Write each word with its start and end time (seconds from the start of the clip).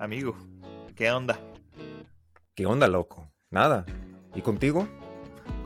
amigo. 0.00 0.34
¿Qué 0.96 1.10
onda? 1.12 1.38
¿Qué 2.54 2.66
onda, 2.66 2.88
loco? 2.88 3.30
Nada. 3.50 3.84
¿Y 4.34 4.40
contigo? 4.40 4.88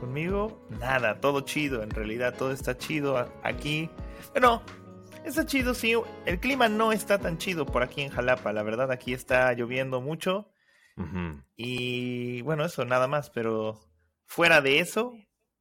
Conmigo, 0.01 0.67
nada, 0.81 1.21
todo 1.21 1.43
chido. 1.43 1.83
En 1.83 1.91
realidad, 1.91 2.35
todo 2.37 2.51
está 2.51 2.77
chido 2.77 3.17
aquí. 3.43 3.89
Bueno, 4.33 4.63
está 5.25 5.47
chido, 5.47 5.73
sí. 5.73 5.95
El 6.27 6.41
clima 6.41 6.69
no 6.69 6.93
está 6.93 7.19
tan 7.19 7.39
chido 7.39 7.65
por 7.65 7.83
aquí 7.83 8.03
en 8.03 8.11
Jalapa. 8.11 8.53
La 8.53 8.63
verdad, 8.63 8.91
aquí 8.91 9.13
está 9.13 9.53
lloviendo 9.55 10.01
mucho. 10.01 10.51
Y 11.57 12.43
bueno, 12.43 12.65
eso 12.65 12.85
nada 12.85 13.07
más. 13.07 13.31
Pero 13.31 13.81
fuera 14.25 14.61
de 14.61 14.81
eso, 14.81 15.15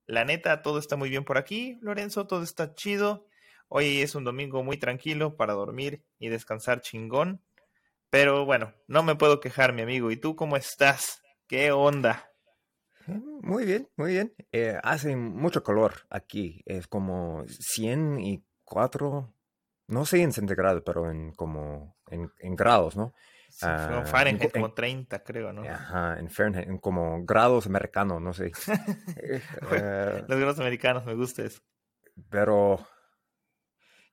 la 0.07 0.25
neta, 0.25 0.61
todo 0.61 0.79
está 0.79 0.95
muy 0.95 1.09
bien 1.09 1.23
por 1.23 1.37
aquí. 1.37 1.77
Lorenzo, 1.81 2.25
todo 2.25 2.43
está 2.43 2.73
chido. 2.73 3.27
Hoy 3.67 4.01
es 4.01 4.15
un 4.15 4.23
domingo 4.23 4.63
muy 4.63 4.77
tranquilo 4.77 5.35
para 5.35 5.53
dormir 5.53 6.03
y 6.19 6.29
descansar 6.29 6.81
chingón. 6.81 7.41
Pero 8.13 8.45
bueno, 8.45 8.71
no 8.85 9.01
me 9.01 9.15
puedo 9.15 9.39
quejar, 9.39 9.73
mi 9.73 9.81
amigo. 9.81 10.11
¿Y 10.11 10.17
tú 10.17 10.35
cómo 10.35 10.55
estás? 10.55 11.23
¿Qué 11.47 11.71
onda? 11.71 12.29
Muy 13.07 13.65
bien, 13.65 13.89
muy 13.97 14.11
bien. 14.11 14.35
Eh, 14.51 14.77
hace 14.83 15.15
mucho 15.15 15.63
calor 15.63 16.05
aquí. 16.11 16.61
Es 16.67 16.85
como 16.85 17.43
104, 17.47 19.33
no 19.87 20.05
sé 20.05 20.21
en 20.21 20.31
centígrados, 20.31 20.83
pero 20.85 21.09
en 21.09 21.31
como 21.31 21.97
en, 22.07 22.55
grados, 22.55 22.95
¿no? 22.95 23.15
Ah, 23.63 24.03
Fahrenheit 24.05 24.51
como 24.51 24.75
30, 24.75 25.23
creo, 25.23 25.51
¿no? 25.51 25.63
Ajá, 25.63 26.19
en 26.19 26.29
Fahrenheit, 26.29 26.69
en 26.69 26.77
como 26.77 27.25
grados 27.25 27.65
americanos, 27.65 28.21
no 28.21 28.31
sé. 28.31 28.51
Eh, 29.17 29.41
eh, 29.71 30.23
Los 30.27 30.37
grados 30.39 30.59
americanos, 30.59 31.03
me 31.03 31.15
gusta 31.15 31.41
eso. 31.45 31.63
Pero, 32.29 32.77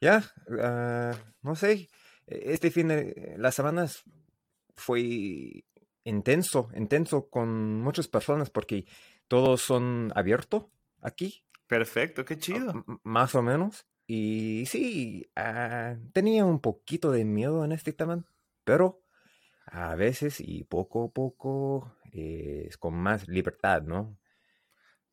ya, 0.00 0.24
ah, 0.58 1.12
no 1.42 1.54
sé. 1.54 1.90
E-, 2.30 2.52
este 2.54 2.70
fin 2.70 2.88
de 2.88 3.34
las 3.36 3.54
semanas 3.54 4.04
fue 4.76 5.64
intenso, 6.04 6.70
intenso 6.74 7.28
con 7.28 7.80
muchas 7.80 8.08
personas 8.08 8.50
porque 8.50 8.86
todos 9.28 9.60
son 9.60 10.12
abiertos 10.14 10.66
aquí. 11.00 11.44
Perfecto, 11.66 12.24
qué 12.24 12.38
chido. 12.38 12.84
más 13.02 13.34
o 13.34 13.42
menos. 13.42 13.86
Y 14.06 14.64
sí, 14.66 15.30
ah, 15.36 15.96
tenía 16.12 16.44
un 16.44 16.60
poquito 16.60 17.12
de 17.12 17.24
miedo 17.24 17.64
en 17.64 17.70
este 17.70 17.92
tema, 17.92 18.24
pero 18.64 19.02
a 19.66 19.94
veces 19.94 20.40
y 20.40 20.64
poco 20.64 21.04
a 21.04 21.08
poco 21.10 21.94
es 22.12 22.76
con 22.76 22.94
más 22.94 23.28
libertad, 23.28 23.82
¿no? 23.82 24.18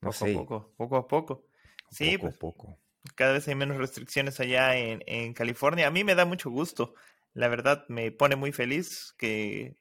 No 0.02 0.10
poco 0.10 0.14
sé. 0.14 0.32
a 0.32 0.38
poco, 0.40 0.74
poco 0.78 0.96
a 0.96 1.08
poco. 1.08 1.46
Sí, 1.92 2.18
poco 2.18 2.28
a 2.28 2.30
pues, 2.30 2.38
poco 2.38 2.80
cada 3.16 3.34
vez 3.34 3.48
hay 3.48 3.56
menos 3.56 3.78
restricciones 3.78 4.40
allá 4.40 4.78
en, 4.78 5.04
en, 5.08 5.34
California. 5.34 5.88
A 5.88 5.92
mí 5.92 6.04
me 6.04 6.16
da 6.16 6.26
mucho 6.26 6.50
gusto. 6.50 6.94
La 7.34 7.48
verdad 7.48 7.86
me 7.88 8.12
pone 8.12 8.36
muy 8.36 8.52
feliz 8.52 9.14
que, 9.18 9.76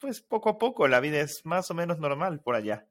pues 0.00 0.20
poco 0.20 0.48
a 0.50 0.58
poco, 0.58 0.88
la 0.88 1.00
vida 1.00 1.20
es 1.20 1.44
más 1.44 1.70
o 1.70 1.74
menos 1.74 1.98
normal 1.98 2.40
por 2.40 2.54
allá, 2.54 2.86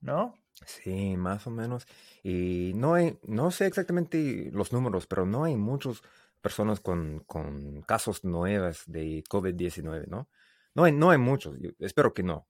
¿no? 0.00 0.34
Sí, 0.66 1.16
más 1.16 1.46
o 1.46 1.50
menos. 1.50 1.86
Y 2.22 2.72
no 2.74 2.94
hay, 2.94 3.18
no 3.22 3.50
sé 3.50 3.66
exactamente 3.66 4.50
los 4.52 4.72
números, 4.72 5.06
pero 5.06 5.26
no 5.26 5.44
hay 5.44 5.56
muchas 5.56 6.02
personas 6.40 6.80
con, 6.80 7.20
con 7.20 7.82
casos 7.82 8.24
nuevos 8.24 8.82
de 8.86 9.24
COVID-19, 9.28 10.06
¿no? 10.06 10.28
No 10.74 10.84
hay, 10.84 10.92
no 10.92 11.10
hay 11.10 11.18
muchos. 11.18 11.56
espero 11.78 12.14
que 12.14 12.22
no. 12.22 12.46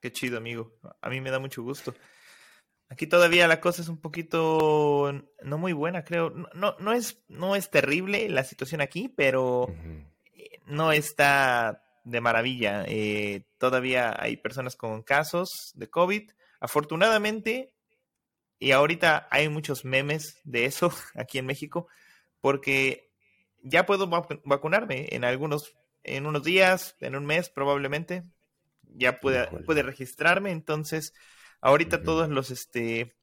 Qué 0.00 0.12
chido, 0.12 0.36
amigo. 0.36 0.78
A 1.00 1.08
mí 1.08 1.20
me 1.20 1.30
da 1.30 1.38
mucho 1.38 1.62
gusto. 1.62 1.94
Aquí 2.94 3.08
todavía 3.08 3.48
la 3.48 3.60
cosa 3.60 3.82
es 3.82 3.88
un 3.88 3.96
poquito 3.96 5.12
no 5.42 5.58
muy 5.58 5.72
buena, 5.72 6.04
creo. 6.04 6.30
No, 6.30 6.76
no, 6.78 6.92
es, 6.92 7.20
no 7.26 7.56
es 7.56 7.68
terrible 7.68 8.28
la 8.28 8.44
situación 8.44 8.80
aquí, 8.80 9.08
pero 9.08 9.66
eh, 10.32 10.60
no 10.66 10.92
está 10.92 11.82
de 12.04 12.20
maravilla. 12.20 12.84
Eh, 12.86 13.46
todavía 13.58 14.14
hay 14.16 14.36
personas 14.36 14.76
con 14.76 15.02
casos 15.02 15.72
de 15.74 15.90
COVID. 15.90 16.30
Afortunadamente, 16.60 17.74
y 18.60 18.70
ahorita 18.70 19.26
hay 19.28 19.48
muchos 19.48 19.84
memes 19.84 20.38
de 20.44 20.66
eso 20.66 20.92
aquí 21.16 21.38
en 21.38 21.46
México, 21.46 21.88
porque 22.40 23.10
ya 23.64 23.86
puedo 23.86 24.06
vacunarme 24.06 25.08
en 25.10 25.24
algunos, 25.24 25.74
en 26.04 26.26
unos 26.26 26.44
días, 26.44 26.94
en 27.00 27.16
un 27.16 27.26
mes 27.26 27.50
probablemente. 27.50 28.22
Ya 28.82 29.18
puede, 29.18 29.48
puede 29.64 29.82
registrarme, 29.82 30.52
entonces 30.52 31.12
Ahorita 31.64 32.02
todos 32.02 32.28
los, 32.28 32.50
este, 32.50 33.14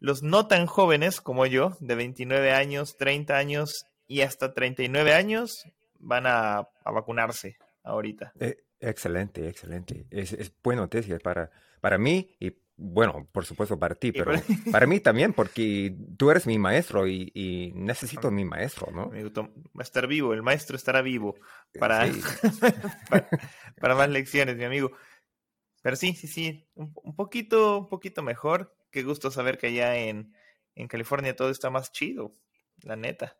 los 0.00 0.22
no 0.22 0.46
tan 0.46 0.66
jóvenes 0.66 1.22
como 1.22 1.46
yo, 1.46 1.78
de 1.80 1.94
29 1.94 2.52
años, 2.52 2.98
30 2.98 3.38
años 3.38 3.86
y 4.06 4.20
hasta 4.20 4.52
39 4.52 5.14
años, 5.14 5.64
van 5.98 6.26
a, 6.26 6.68
vacunarse 6.84 7.56
ahorita. 7.82 8.34
Eh, 8.38 8.58
excelente, 8.80 9.48
excelente. 9.48 10.06
Es, 10.10 10.34
es 10.34 10.52
buena 10.62 10.82
noticia 10.82 11.18
para, 11.20 11.50
para 11.80 11.96
mí 11.96 12.36
y 12.38 12.54
bueno, 12.82 13.28
por 13.30 13.44
supuesto 13.44 13.78
para 13.78 13.94
ti, 13.94 14.10
pero 14.10 14.32
para 14.72 14.86
mí 14.86 15.00
también, 15.00 15.34
porque 15.34 15.94
tú 16.16 16.30
eres 16.30 16.46
mi 16.46 16.58
maestro 16.58 17.06
y, 17.06 17.72
necesito 17.74 18.30
mi 18.30 18.44
maestro, 18.44 18.90
¿no? 18.90 19.10
va 19.10 19.48
a 19.78 19.82
estar 19.82 20.06
vivo, 20.06 20.32
el 20.32 20.42
maestro 20.42 20.76
estará 20.76 21.02
vivo 21.02 21.34
para, 21.78 22.06
para, 23.80 23.94
más 23.94 24.08
lecciones, 24.08 24.56
mi 24.56 24.64
amigo. 24.64 24.92
Pero 25.82 25.96
sí, 25.96 26.14
sí, 26.14 26.26
sí, 26.26 26.68
un, 26.74 26.92
poquito, 27.16 27.78
un 27.78 27.88
poquito 27.88 28.22
mejor. 28.22 28.74
Qué 28.90 29.02
gusto 29.02 29.30
saber 29.30 29.58
que 29.58 29.68
allá 29.68 29.96
en, 29.96 30.34
California 30.88 31.36
todo 31.36 31.50
está 31.50 31.68
más 31.70 31.92
chido, 31.92 32.34
la 32.82 32.96
neta. 32.96 33.36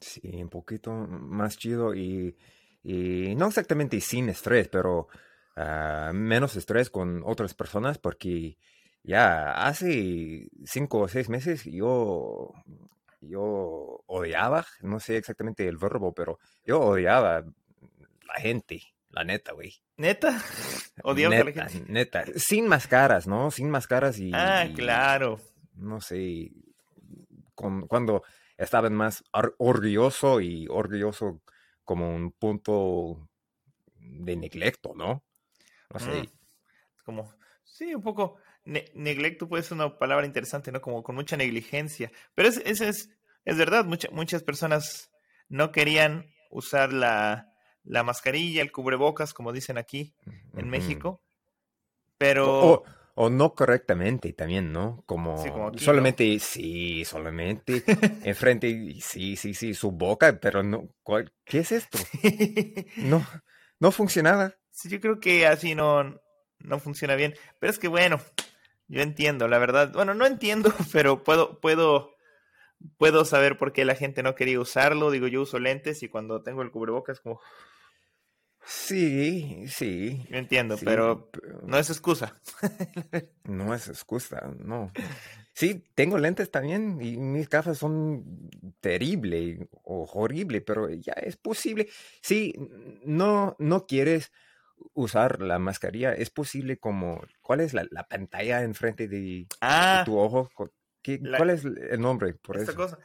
Sí, 0.00 0.20
un 0.24 0.50
poquito 0.50 0.92
más 0.92 1.56
chido 1.56 1.94
y, 1.94 2.36
no 2.84 3.46
exactamente 3.46 4.00
sin 4.00 4.28
estrés, 4.28 4.68
pero 4.68 5.08
ah, 5.56 6.10
menos 6.14 6.56
estrés 6.56 6.90
con 6.90 7.22
otras 7.24 7.54
personas 7.54 7.98
porque 7.98 8.58
ya 9.02 9.52
hace 9.66 10.48
cinco 10.64 11.00
o 11.00 11.08
seis 11.08 11.28
meses 11.28 11.64
yo, 11.64 12.52
yo 13.20 14.02
odiaba, 14.06 14.66
no 14.80 15.00
sé 15.00 15.16
exactamente 15.16 15.66
el 15.66 15.76
verbo, 15.76 16.12
pero 16.12 16.38
yo 16.64 16.80
odiaba 16.80 17.44
la 18.26 18.34
gente, 18.40 18.82
la 19.12 19.24
neta, 19.24 19.52
güey. 19.52 19.74
¿Neta? 19.96 20.42
Odiamos 21.04 21.40
a 21.40 21.44
la 21.44 21.68
gente. 21.68 21.92
Neta, 21.92 22.24
sin 22.36 22.66
máscaras, 22.66 23.26
¿no? 23.26 23.50
Sin 23.50 23.70
máscaras 23.70 24.18
y... 24.18 24.32
Ah, 24.34 24.66
claro. 24.74 25.38
No 25.74 26.00
sé, 26.00 26.50
con, 27.54 27.86
cuando 27.86 28.22
estaban 28.56 28.94
más 28.94 29.24
orgulloso 29.58 30.40
y 30.40 30.66
orgulloso 30.68 31.42
como 31.84 32.14
un 32.14 32.32
punto 32.32 33.28
de 33.98 34.36
neglecto, 34.36 34.94
¿no? 34.94 35.24
No 35.92 36.00
sé. 36.00 36.30
Como, 37.04 37.34
sí, 37.64 37.94
un 37.94 38.02
poco, 38.02 38.36
neglecto 38.64 39.48
puede 39.48 39.62
ser 39.62 39.74
una 39.74 39.98
palabra 39.98 40.26
interesante, 40.26 40.72
¿no? 40.72 40.80
Como 40.80 41.02
con 41.02 41.14
mucha 41.14 41.36
negligencia. 41.36 42.10
Pero 42.34 42.48
es, 42.48 42.58
es, 42.64 42.80
es, 42.80 43.10
es 43.44 43.56
verdad, 43.58 43.84
muchas 43.84 44.42
personas 44.42 45.10
no 45.48 45.70
querían 45.72 46.32
usar 46.50 46.92
la, 46.92 47.51
la 47.84 48.02
mascarilla, 48.02 48.62
el 48.62 48.72
cubrebocas, 48.72 49.34
como 49.34 49.52
dicen 49.52 49.78
aquí 49.78 50.14
en 50.56 50.68
México. 50.68 51.22
Pero. 52.18 52.84
O, 53.14 53.28
no 53.28 53.54
correctamente 53.54 54.32
también, 54.32 54.72
¿no? 54.72 55.02
Como, 55.04 55.36
solamente, 55.76 56.38
sí, 56.38 57.04
solamente 57.04 57.84
enfrente, 58.24 58.96
sí, 59.00 59.36
sí, 59.36 59.52
sí, 59.52 59.74
su 59.74 59.92
boca, 59.92 60.38
pero 60.40 60.62
no, 60.62 60.88
¿qué 61.44 61.58
es 61.58 61.72
esto? 61.72 61.98
No, 62.96 63.26
no 63.78 63.92
funcionaba. 63.92 64.54
Sí, 64.70 64.88
yo 64.88 64.98
creo 65.00 65.20
que 65.20 65.46
así 65.46 65.74
no, 65.74 66.22
no 66.60 66.78
funciona 66.78 67.14
bien. 67.14 67.34
Pero 67.58 67.70
es 67.70 67.78
que 67.78 67.88
bueno, 67.88 68.18
yo 68.88 69.02
entiendo, 69.02 69.48
la 69.48 69.58
verdad. 69.58 69.92
Bueno, 69.92 70.14
no 70.14 70.26
entiendo, 70.26 70.72
pero 70.92 71.22
puedo, 71.22 71.60
puedo, 71.60 72.14
puedo 72.96 73.24
saber 73.24 73.58
por 73.58 73.72
qué 73.72 73.84
la 73.84 73.94
gente 73.94 74.22
no 74.22 74.34
quería 74.34 74.60
usarlo. 74.60 75.10
Digo, 75.10 75.26
yo 75.28 75.42
uso 75.42 75.58
lentes 75.58 76.02
y 76.02 76.08
cuando 76.08 76.42
tengo 76.42 76.62
el 76.62 76.70
cubrebocas 76.70 77.20
como 77.20 77.40
Sí, 78.64 79.64
sí. 79.68 80.24
Yo 80.30 80.36
entiendo, 80.36 80.76
pero 80.84 81.30
no 81.64 81.78
es 81.78 81.90
excusa. 81.90 82.40
no 83.44 83.74
es 83.74 83.88
excusa, 83.88 84.52
no. 84.58 84.92
Sí, 85.52 85.84
tengo 85.94 86.18
lentes 86.18 86.50
también 86.50 87.00
y 87.02 87.16
mis 87.16 87.48
gafas 87.48 87.78
son 87.78 88.50
terrible 88.80 89.68
o 89.82 90.04
horrible, 90.12 90.60
pero 90.60 90.88
ya 90.88 91.12
es 91.12 91.36
posible. 91.36 91.88
Sí, 92.20 92.54
no, 93.04 93.56
no 93.58 93.86
quieres 93.86 94.32
usar 94.94 95.40
la 95.40 95.58
mascarilla, 95.58 96.12
es 96.12 96.30
posible 96.30 96.78
como, 96.78 97.22
¿cuál 97.40 97.60
es 97.60 97.74
la, 97.74 97.86
pantalla 98.08 98.62
enfrente 98.62 99.08
de, 99.08 99.46
ah, 99.60 100.02
tu 100.04 100.18
ojo? 100.18 100.50
¿Cuál 100.54 101.50
es 101.50 101.64
el 101.64 102.00
nombre 102.00 102.34
por 102.34 102.58
esta 102.58 102.74
Cosa. 102.74 102.98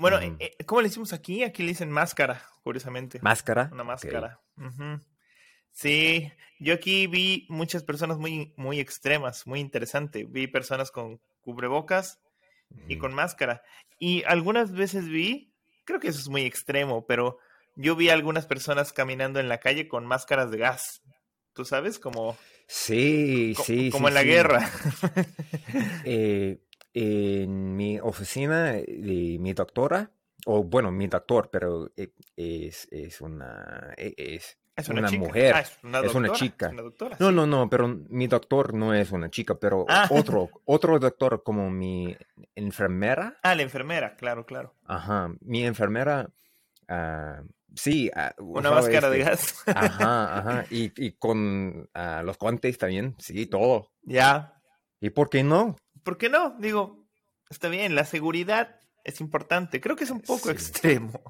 Bueno, 0.00 0.18
eh, 0.20 0.56
¿cómo 0.64 0.80
le 0.80 0.88
hicimos 0.88 1.12
aquí? 1.12 1.44
Aquí 1.44 1.62
le 1.62 1.68
dicen 1.68 1.90
máscara, 1.90 2.42
curiosamente. 2.62 3.18
¿Máscara? 3.20 3.68
Una 3.70 3.84
máscara. 3.84 4.40
Sí, 5.72 6.32
yo 6.58 6.72
aquí 6.72 7.06
vi 7.06 7.46
muchas 7.50 7.84
personas 7.84 8.16
muy, 8.16 8.54
muy 8.56 8.80
extremas, 8.80 9.46
muy 9.46 9.60
interesante. 9.60 10.24
Vi 10.24 10.46
personas 10.46 10.90
con 10.90 11.20
cubrebocas 11.42 12.18
y 12.88 12.96
con 12.96 13.12
máscara. 13.12 13.62
Y 13.98 14.24
algunas 14.24 14.72
veces 14.72 15.06
vi, 15.06 15.52
creo 15.84 16.00
que 16.00 16.08
eso 16.08 16.18
es 16.18 16.28
muy 16.30 16.46
extremo, 16.46 17.04
pero 17.06 17.38
yo 17.76 17.94
vi 17.94 18.08
a 18.08 18.14
algunas 18.14 18.46
personas 18.46 18.94
caminando 18.94 19.38
en 19.38 19.50
la 19.50 19.58
calle 19.58 19.86
con 19.86 20.06
máscaras 20.06 20.50
de 20.50 20.58
gas. 20.58 21.02
¿Tú 21.52 21.66
sabes? 21.66 21.98
Como... 21.98 22.38
Sí, 22.68 23.54
sí. 23.64 23.90
Como 23.90 24.08
en 24.08 24.14
la 24.14 24.22
guerra. 24.22 24.70
Eh, 26.04 26.62
en 26.94 27.76
mi 27.76 27.98
oficina 28.00 28.72
de 28.72 29.36
mi 29.40 29.52
doctora, 29.52 30.10
o 30.46 30.64
bueno, 30.64 30.90
mi 30.90 31.06
doctor, 31.06 31.50
pero 31.52 31.90
e, 31.96 32.12
es, 32.36 32.88
es 32.90 33.20
una... 33.20 33.92
E, 33.96 34.14
es, 34.16 34.58
es 34.76 34.88
una, 34.88 35.10
mujer. 35.10 35.54
Ah, 35.54 35.60
es, 35.60 35.78
una 35.82 36.00
es 36.00 36.14
una 36.14 36.32
chica. 36.32 36.66
Es 36.68 36.72
una 36.72 36.82
doctora, 36.82 37.16
no, 37.20 37.30
no, 37.30 37.46
no, 37.46 37.68
pero 37.68 37.86
mi 38.08 38.26
doctor 38.28 38.72
no 38.72 38.94
es 38.94 39.10
una 39.12 39.28
chica, 39.28 39.58
pero 39.58 39.84
Ah. 39.88 40.08
otro, 40.10 40.48
otro 40.64 40.98
doctor 40.98 41.42
como 41.42 41.68
mi 41.70 42.16
enfermera. 42.54 43.36
Ah, 43.42 43.54
la 43.54 43.62
enfermera, 43.62 44.16
claro, 44.16 44.46
claro. 44.46 44.74
Ajá, 44.86 45.34
mi 45.42 45.66
enfermera, 45.66 46.30
ah, 46.88 47.42
sí. 47.74 48.10
Una 48.38 48.70
máscara 48.70 49.10
de 49.10 49.18
este- 49.20 49.30
gas. 49.30 49.62
Ajá, 49.66 50.38
ajá, 50.38 50.64
y, 50.70 50.92
y 50.96 51.12
con 51.12 51.90
los 52.24 52.38
guantes 52.38 52.78
también, 52.78 53.16
sí, 53.18 53.44
todo. 53.46 53.92
ya. 54.02 54.56
¿Y 55.02 55.10
por 55.10 55.30
qué 55.30 55.42
no? 55.42 55.76
¿Por 56.02 56.18
qué 56.18 56.28
no? 56.28 56.56
Digo, 56.58 57.06
está 57.48 57.68
bien, 57.68 57.94
la 57.94 58.04
seguridad 58.04 58.80
es 59.04 59.20
importante. 59.20 59.80
Creo 59.80 59.96
que 59.96 60.04
es 60.04 60.10
un 60.10 60.20
poco 60.20 60.46
Sí. 60.48 60.50
extremo, 60.52 61.20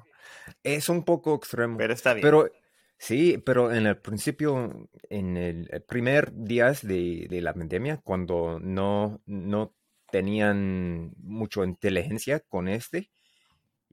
Es 0.63 0.89
un 0.89 1.03
poco 1.03 1.35
extremo. 1.35 1.77
pero 1.77 1.93
está 1.93 2.13
bien. 2.13 2.21
Pero 2.21 2.49
sí, 2.97 3.37
pero 3.45 3.71
en 3.73 3.85
el 3.87 3.97
principio, 3.97 4.89
en 5.09 5.37
el 5.37 5.83
primer 5.87 6.33
días 6.33 6.81
de, 6.85 7.27
de 7.29 7.41
la 7.41 7.53
pandemia, 7.53 7.97
cuando 7.97 8.59
no, 8.59 9.21
no 9.25 9.73
tenían 10.11 11.13
mucha 11.17 11.63
inteligencia 11.63 12.39
con 12.41 12.67
este, 12.67 13.09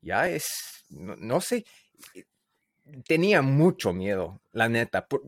ya 0.00 0.28
es, 0.28 0.84
no, 0.90 1.14
no 1.16 1.40
sé, 1.40 1.64
tenía 3.06 3.42
mucho 3.42 3.92
miedo, 3.92 4.40
la 4.52 4.69
neta, 4.69 5.06
por- 5.06 5.22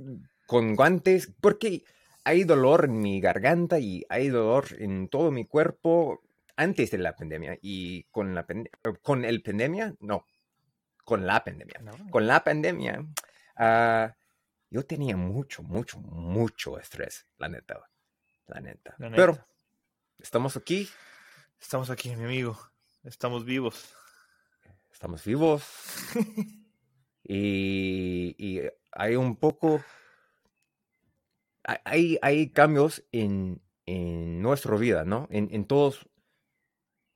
con 0.47 0.75
guantes, 0.75 1.33
porque 1.41 1.85
hay 2.25 2.45
dolor 2.45 2.85
en 2.87 3.01
mi 3.01 3.21
garganta 3.21 3.79
y 3.79 4.05
hay 4.09 4.29
dolor 4.29 4.67
en 4.79 5.09
todo 5.09 5.31
mi 5.31 5.47
cuerpo 5.47 6.23
antes 6.57 6.91
de 6.91 6.99
la 6.99 7.17
pandemia 7.17 7.59
y 7.63 8.05
con 8.05 8.35
la 8.35 8.47
pande- 8.47 8.71
con 9.03 9.25
el 9.25 9.43
pandemia, 9.43 9.95
no, 10.01 10.27
con 11.05 11.27
la 11.27 11.43
pandemia 11.43 11.81
¿no? 11.83 12.11
con 12.11 12.27
la 12.27 12.45
pandemia, 12.45 13.05
ah, 13.57 14.15
yo 14.69 14.85
tenía 14.87 15.17
mucho, 15.17 15.63
mucho, 15.63 15.99
mucho 15.99 16.79
estrés, 16.79 17.27
la 17.39 17.49
neta. 17.49 17.89
La 18.47 18.61
neta. 18.61 18.95
La 18.99 19.11
Pero 19.11 19.39
estamos 20.19 20.57
aquí, 20.57 20.89
Estamos 21.61 21.91
aquí, 21.91 22.17
mi 22.17 22.25
amigo. 22.25 22.59
Estamos 23.05 23.45
vivos. 23.45 23.95
estamos 24.91 25.23
vivos 25.25 25.63
y, 27.23 28.35
y 28.39 28.63
hay 28.93 29.17
un 29.17 29.37
poco, 29.37 29.85
hay, 31.85 32.19
hay 32.23 32.51
cambios 32.51 33.05
en, 33.13 33.61
en 33.87 34.43
nuestra 34.43 34.77
vida, 34.77 35.05
¿no? 35.05 35.29
En, 35.31 35.49
en 35.53 35.65
todos 35.65 36.09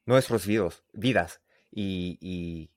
nuestros 0.06 0.46
vidas. 0.46 0.84
vidas. 0.92 1.40
Y, 1.70 2.18
y 2.20 2.70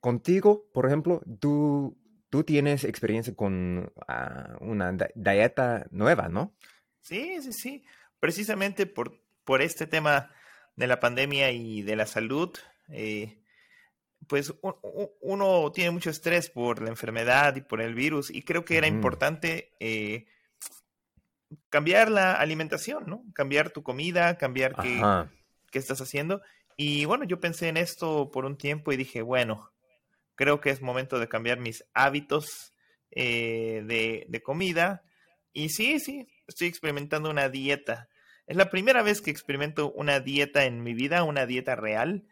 contigo, 0.00 0.68
por 0.72 0.86
ejemplo, 0.86 1.22
tú, 1.40 1.96
tú 2.28 2.44
tienes 2.44 2.84
experiencia 2.84 3.34
con 3.34 3.92
ah, 4.08 4.56
una 4.60 4.92
di- 4.92 5.04
dieta 5.14 5.86
nueva, 5.90 6.28
¿no? 6.28 6.54
Sí, 7.00 7.40
sí, 7.42 7.52
sí. 7.52 7.84
Precisamente 8.20 8.86
por, 8.86 9.20
por 9.44 9.62
este 9.62 9.86
tema 9.86 10.30
de 10.76 10.86
la 10.86 11.00
pandemia 11.00 11.50
y 11.50 11.82
de 11.82 11.96
la 11.96 12.06
salud, 12.06 12.50
eh, 12.88 13.38
pues 14.28 14.54
uno 15.20 15.72
tiene 15.72 15.90
mucho 15.90 16.10
estrés 16.10 16.48
por 16.48 16.80
la 16.80 16.90
enfermedad 16.90 17.56
y 17.56 17.60
por 17.62 17.80
el 17.80 17.94
virus 17.94 18.30
y 18.30 18.42
creo 18.42 18.64
que 18.64 18.78
era 18.78 18.86
importante 18.86 19.74
eh, 19.80 20.26
cambiar 21.70 22.10
la 22.10 22.34
alimentación, 22.34 23.04
¿no? 23.06 23.24
Cambiar 23.34 23.70
tu 23.70 23.82
comida, 23.82 24.38
cambiar 24.38 24.74
qué, 24.76 25.78
estás 25.78 26.00
haciendo. 26.00 26.42
Y 26.76 27.04
bueno, 27.04 27.24
yo 27.24 27.40
pensé 27.40 27.68
en 27.68 27.76
esto 27.76 28.30
por 28.30 28.44
un 28.44 28.56
tiempo 28.56 28.92
y 28.92 28.96
dije, 28.96 29.22
bueno, 29.22 29.70
creo 30.34 30.60
que 30.60 30.70
es 30.70 30.82
momento 30.82 31.18
de 31.18 31.28
cambiar 31.28 31.58
mis 31.58 31.84
hábitos 31.94 32.72
eh, 33.10 33.82
de, 33.86 34.26
de 34.28 34.42
comida. 34.42 35.02
Y 35.52 35.68
sí, 35.68 36.00
sí, 36.00 36.26
estoy 36.46 36.68
experimentando 36.68 37.30
una 37.30 37.48
dieta. 37.48 38.08
Es 38.46 38.56
la 38.56 38.70
primera 38.70 39.02
vez 39.02 39.20
que 39.20 39.30
experimento 39.30 39.92
una 39.92 40.20
dieta 40.20 40.64
en 40.64 40.82
mi 40.82 40.94
vida, 40.94 41.22
una 41.22 41.46
dieta 41.46 41.76
real. 41.76 42.24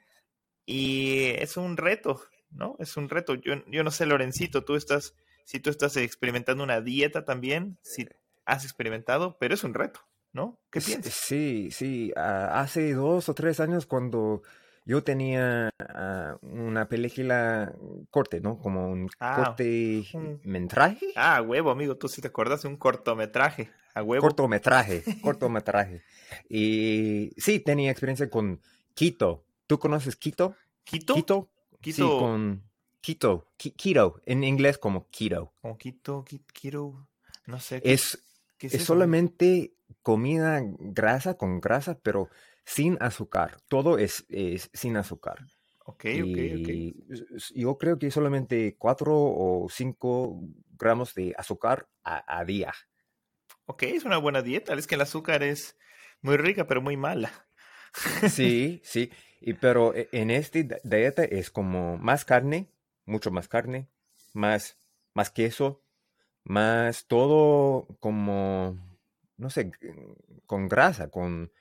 Y 0.66 1.30
es 1.38 1.56
un 1.56 1.76
reto, 1.76 2.20
¿no? 2.50 2.76
Es 2.78 2.96
un 2.96 3.08
reto. 3.08 3.34
Yo, 3.34 3.54
yo 3.66 3.82
no 3.82 3.90
sé, 3.90 4.06
Lorencito, 4.06 4.64
tú 4.64 4.76
estás, 4.76 5.14
si 5.44 5.60
tú 5.60 5.70
estás 5.70 5.96
experimentando 5.96 6.62
una 6.62 6.80
dieta 6.80 7.24
también, 7.24 7.78
si 7.82 8.06
has 8.44 8.64
experimentado, 8.64 9.36
pero 9.38 9.54
es 9.54 9.64
un 9.64 9.74
reto, 9.74 10.00
¿no? 10.32 10.58
¿Qué 10.70 10.80
piensas? 10.80 11.12
Sí, 11.14 11.68
sí. 11.70 12.12
hace 12.16 12.92
dos 12.94 13.28
o 13.28 13.34
tres 13.34 13.60
años 13.60 13.86
cuando 13.86 14.42
yo 14.84 15.04
tenía 15.04 15.70
ah, 15.78 16.36
una 16.42 16.88
película 16.88 17.72
corte, 18.10 18.40
¿no? 18.40 18.58
Como 18.58 18.90
un 18.90 19.08
Ah, 19.20 19.36
corte 19.44 20.04
un- 20.14 20.40
metraje. 20.44 21.06
Ah, 21.16 21.42
huevo, 21.42 21.70
amigo, 21.70 21.96
tú 21.96 22.08
sí 22.08 22.20
te 22.22 22.28
acuerdas 22.28 22.62
de 22.62 22.68
un 22.68 22.76
cortometraje. 22.76 23.70
A 23.94 24.02
huevo. 24.02 24.22
Cortometraje, 24.22 25.02
cortometraje. 25.22 26.02
Y 26.48 27.30
sí, 27.36 27.60
tenía 27.60 27.90
experiencia 27.90 28.28
con 28.30 28.60
Quito. 28.94 29.44
¿Tú 29.66 29.78
conoces 29.78 30.16
Quito? 30.16 30.54
¿Quito? 30.84 31.14
Quito. 31.14 31.48
Sí, 31.72 31.78
Quito. 31.92 32.18
con 32.18 32.62
Quito. 33.00 33.46
Qui- 33.58 33.74
Keto. 33.76 34.20
En 34.26 34.44
inglés 34.44 34.78
como 34.78 35.08
keto. 35.10 35.52
Como 35.60 35.76
Quito, 35.78 36.24
Qui- 36.24 36.44
Quito, 36.52 37.06
no 37.46 37.60
sé. 37.60 37.80
¿qué, 37.82 37.92
Es, 38.66 38.84
solamente 38.84 39.74
comida 40.02 40.60
grasa 40.62 41.34
con 41.34 41.60
grasa, 41.60 41.98
pero 42.00 42.28
sin 42.64 42.96
azúcar. 43.00 43.58
Todo 43.68 43.98
es, 43.98 44.24
es 44.28 44.70
sin 44.72 44.96
azúcar. 44.96 45.38
Ok, 45.84 46.04
ok, 46.22 46.38
ok. 46.60 46.68
Yo 47.54 47.76
creo 47.78 47.98
que 47.98 48.10
solamente 48.10 48.76
4 48.78 49.14
o 49.16 49.66
5 49.70 50.40
gramos 50.78 51.14
de 51.14 51.34
azúcar 51.36 51.88
a, 52.04 52.38
a 52.38 52.44
día. 52.44 52.72
Ok, 53.66 53.84
es 53.84 54.04
una 54.04 54.18
buena 54.18 54.42
dieta. 54.42 54.74
Es 54.74 54.86
que 54.86 54.94
el 54.94 55.00
azúcar 55.00 55.42
es 55.42 55.76
muy 56.22 56.36
rica, 56.36 56.66
pero 56.66 56.80
muy 56.80 56.96
mala. 56.96 57.30
Sí, 58.30 58.80
sí. 58.84 59.10
Y, 59.40 59.54
pero 59.54 59.94
e- 59.94 60.08
en 60.12 60.28
di- 60.28 60.68
dieta 60.84 61.24
es 61.24 61.50
como 61.50 61.98
más 61.98 62.24
carne, 62.24 62.70
mucho 63.04 63.30
más 63.32 63.48
carne, 63.48 63.88
más, 64.32 64.76
más 65.12 65.30
queso, 65.30 65.82
más 66.44 67.06
todo 67.06 67.86
como, 68.00 68.78
no 69.36 69.50
sé, 69.50 69.70
con 70.46 70.68
grasa, 70.68 71.10
con, 71.10 71.52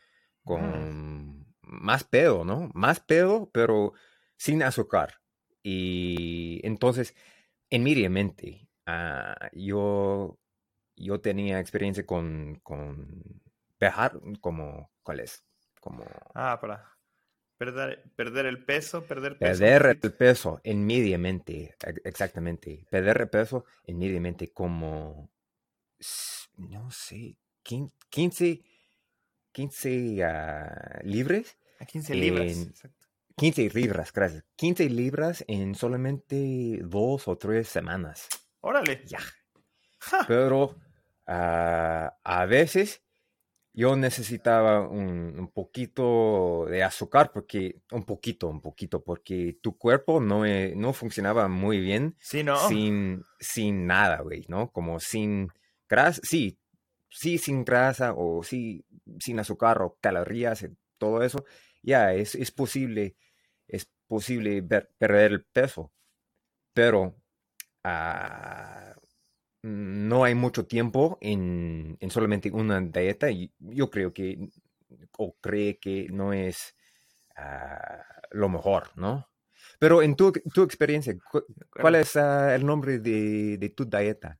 con 0.44 1.46
más 1.62 2.04
pedo, 2.04 2.46
¿no? 2.46 2.70
Más 2.74 3.00
pedo, 3.00 3.50
pero 3.52 3.94
sin 4.38 4.64
azúcar. 4.64 5.22
Y 5.64 6.62
entonces, 6.64 7.16
inmediatamente, 7.70 8.70
ah, 8.86 9.50
yo, 9.54 10.40
yo 10.96 11.22
tenía 11.22 11.60
experiencia 11.60 12.06
con, 12.06 12.60
con 12.64 13.42
pejar, 13.78 14.20
como, 14.42 14.92
¿cuál 15.04 15.22
es? 15.22 15.46
Como 15.82 16.06
Ah, 16.34 16.58
para 16.60 16.99
perder, 17.60 18.04
perder 18.16 18.46
el 18.48 18.66
peso, 18.66 19.04
perder 19.04 19.38
peso. 19.38 19.60
perder 19.60 20.00
el 20.02 20.14
peso 20.14 20.60
inmediatamente, 20.64 21.76
ex- 21.86 22.02
exactamente. 22.06 22.88
Perder 22.90 23.22
el 23.22 23.30
peso 23.30 23.66
inmediatamente 23.86 24.52
como, 24.52 25.30
no 26.58 26.90
sé, 26.90 27.36
quin- 27.64 27.92
15, 28.10 28.62
15 29.52 30.24
ah, 30.24 31.00
libres, 31.04 31.58
A 31.80 31.86
15 31.86 32.16
libras. 32.16 32.52
en- 32.52 32.70
exacto. 32.70 32.98
15 33.36 33.70
libras, 33.70 34.12
gracias. 34.12 34.44
15 34.58 34.90
libras 34.90 35.46
en 35.48 35.74
solamente 35.76 36.80
dos 36.84 37.28
o 37.28 37.38
tres 37.38 37.68
semanas. 37.70 38.28
Órale. 38.62 39.02
Ya. 39.06 39.20
Ja, 40.02 40.26
Pero 40.28 40.76
ah, 41.28 42.18
a 42.24 42.46
veces 42.46 43.02
yo 43.80 43.96
necesitaba 43.96 44.88
un, 44.88 45.40
un 45.40 45.48
poquito 45.52 46.66
de 46.70 46.84
azúcar, 46.84 47.32
porque 47.32 47.82
un 47.92 48.04
poquito, 48.06 48.48
un 48.50 48.62
poquito, 48.62 49.04
porque 49.04 49.58
tu 49.62 49.78
cuerpo 49.78 50.20
no, 50.20 50.46
eh, 50.46 50.74
no 50.76 50.94
funcionaba 50.94 51.48
muy 51.48 51.80
bien 51.80 52.18
Sí, 52.20 52.44
no. 52.44 52.56
sin, 52.68 53.24
sin 53.40 53.88
nada, 53.88 54.22
güey, 54.22 54.46
¿no? 54.48 54.72
Como 54.72 55.00
sin 55.00 55.50
grasa, 55.88 56.22
sí, 56.24 56.60
sí, 57.10 57.38
sin 57.38 57.64
grasa 57.64 58.14
o 58.16 58.44
sí, 58.44 58.86
sin 59.20 59.40
azúcar 59.40 59.82
o 59.82 59.98
calorías, 60.02 60.66
todo 60.98 61.24
eso, 61.24 61.46
ya 61.82 62.14
es, 62.14 62.36
es 62.36 62.52
posible, 62.52 63.16
es 63.68 63.90
posible 64.08 64.62
ver- 64.62 64.92
perder 64.98 65.32
el 65.32 65.46
peso, 65.46 65.92
pero 66.74 67.16
ah, 67.84 68.96
no 69.62 70.24
hay 70.24 70.36
mucho 70.36 70.66
tiempo 70.66 71.18
en, 71.22 71.98
en 72.00 72.12
solamente 72.12 72.52
una 72.52 72.80
dieta 72.82 73.30
y 73.30 73.52
yo 73.60 73.90
creo 73.90 74.14
que, 74.14 74.50
o 75.18 75.36
cree 75.42 75.78
que 75.80 76.08
no 76.12 76.34
es 76.34 76.76
ah, 77.36 78.04
lo 78.32 78.50
mejor, 78.50 78.92
¿no? 78.96 79.28
Pero 79.80 80.02
en 80.02 80.16
tu, 80.16 80.32
tu 80.32 80.64
experiencia, 80.64 81.16
¿cuál 81.72 81.96
es 81.96 82.16
ah, 82.16 82.56
el 82.56 82.66
nombre 82.66 83.00
de, 83.00 83.58
de, 83.58 83.70
tu 83.70 83.86
dieta? 83.86 84.40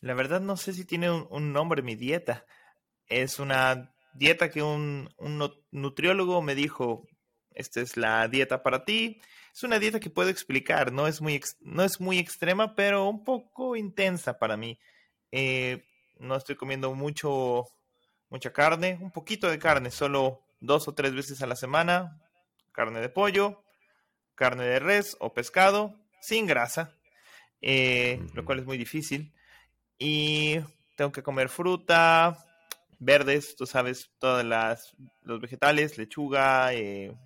La 0.00 0.14
verdad 0.14 0.40
no 0.40 0.56
sé 0.56 0.72
si 0.72 0.84
tiene 0.84 1.10
un, 1.10 1.52
nombre 1.52 1.82
mi 1.82 1.96
dieta. 1.96 2.46
Es 3.06 3.38
una 3.38 3.92
dieta 4.14 4.50
que 4.50 4.62
un, 4.62 5.10
un, 5.18 5.52
nutriólogo 5.70 6.40
me 6.40 6.54
dijo, 6.54 7.06
esta 7.60 7.80
es 7.80 7.96
la 7.96 8.26
dieta 8.28 8.62
para 8.62 8.84
ti. 8.84 9.20
Es 9.54 9.62
una 9.62 9.78
dieta 9.78 10.00
que 10.00 10.10
puedo 10.10 10.30
explicar, 10.30 10.92
no 10.92 11.06
es 11.06 11.20
muy, 11.20 11.40
no 11.60 11.84
es 11.84 12.00
muy 12.00 12.18
extrema, 12.18 12.74
pero 12.74 13.08
un 13.08 13.24
poco 13.24 13.76
intensa 13.76 14.38
para 14.38 14.56
mí. 14.56 14.78
Eh, 15.32 15.84
no 16.18 16.36
estoy 16.36 16.56
comiendo 16.56 16.94
mucho, 16.94 17.64
mucha 18.28 18.52
carne, 18.52 18.98
un 19.00 19.10
poquito 19.10 19.50
de 19.50 19.58
carne, 19.58 19.90
solo 19.90 20.42
dos 20.60 20.88
o 20.88 20.94
tres 20.94 21.14
veces 21.14 21.42
a 21.42 21.46
la 21.46 21.56
semana. 21.56 22.20
Carne 22.72 23.00
de 23.00 23.08
pollo, 23.08 23.62
carne 24.34 24.64
de 24.64 24.78
res 24.78 25.16
o 25.20 25.34
pescado, 25.34 25.94
sin 26.20 26.46
grasa, 26.46 26.94
eh, 27.60 28.20
lo 28.34 28.44
cual 28.44 28.60
es 28.60 28.66
muy 28.66 28.78
difícil. 28.78 29.34
Y 29.98 30.60
tengo 30.96 31.12
que 31.12 31.22
comer 31.22 31.48
fruta, 31.48 32.38
verdes, 32.98 33.56
tú 33.56 33.66
sabes, 33.66 34.10
todas 34.18 34.44
las 34.44 34.94
los 35.22 35.40
vegetales, 35.40 35.98
lechuga, 35.98 36.72
eh, 36.74 37.16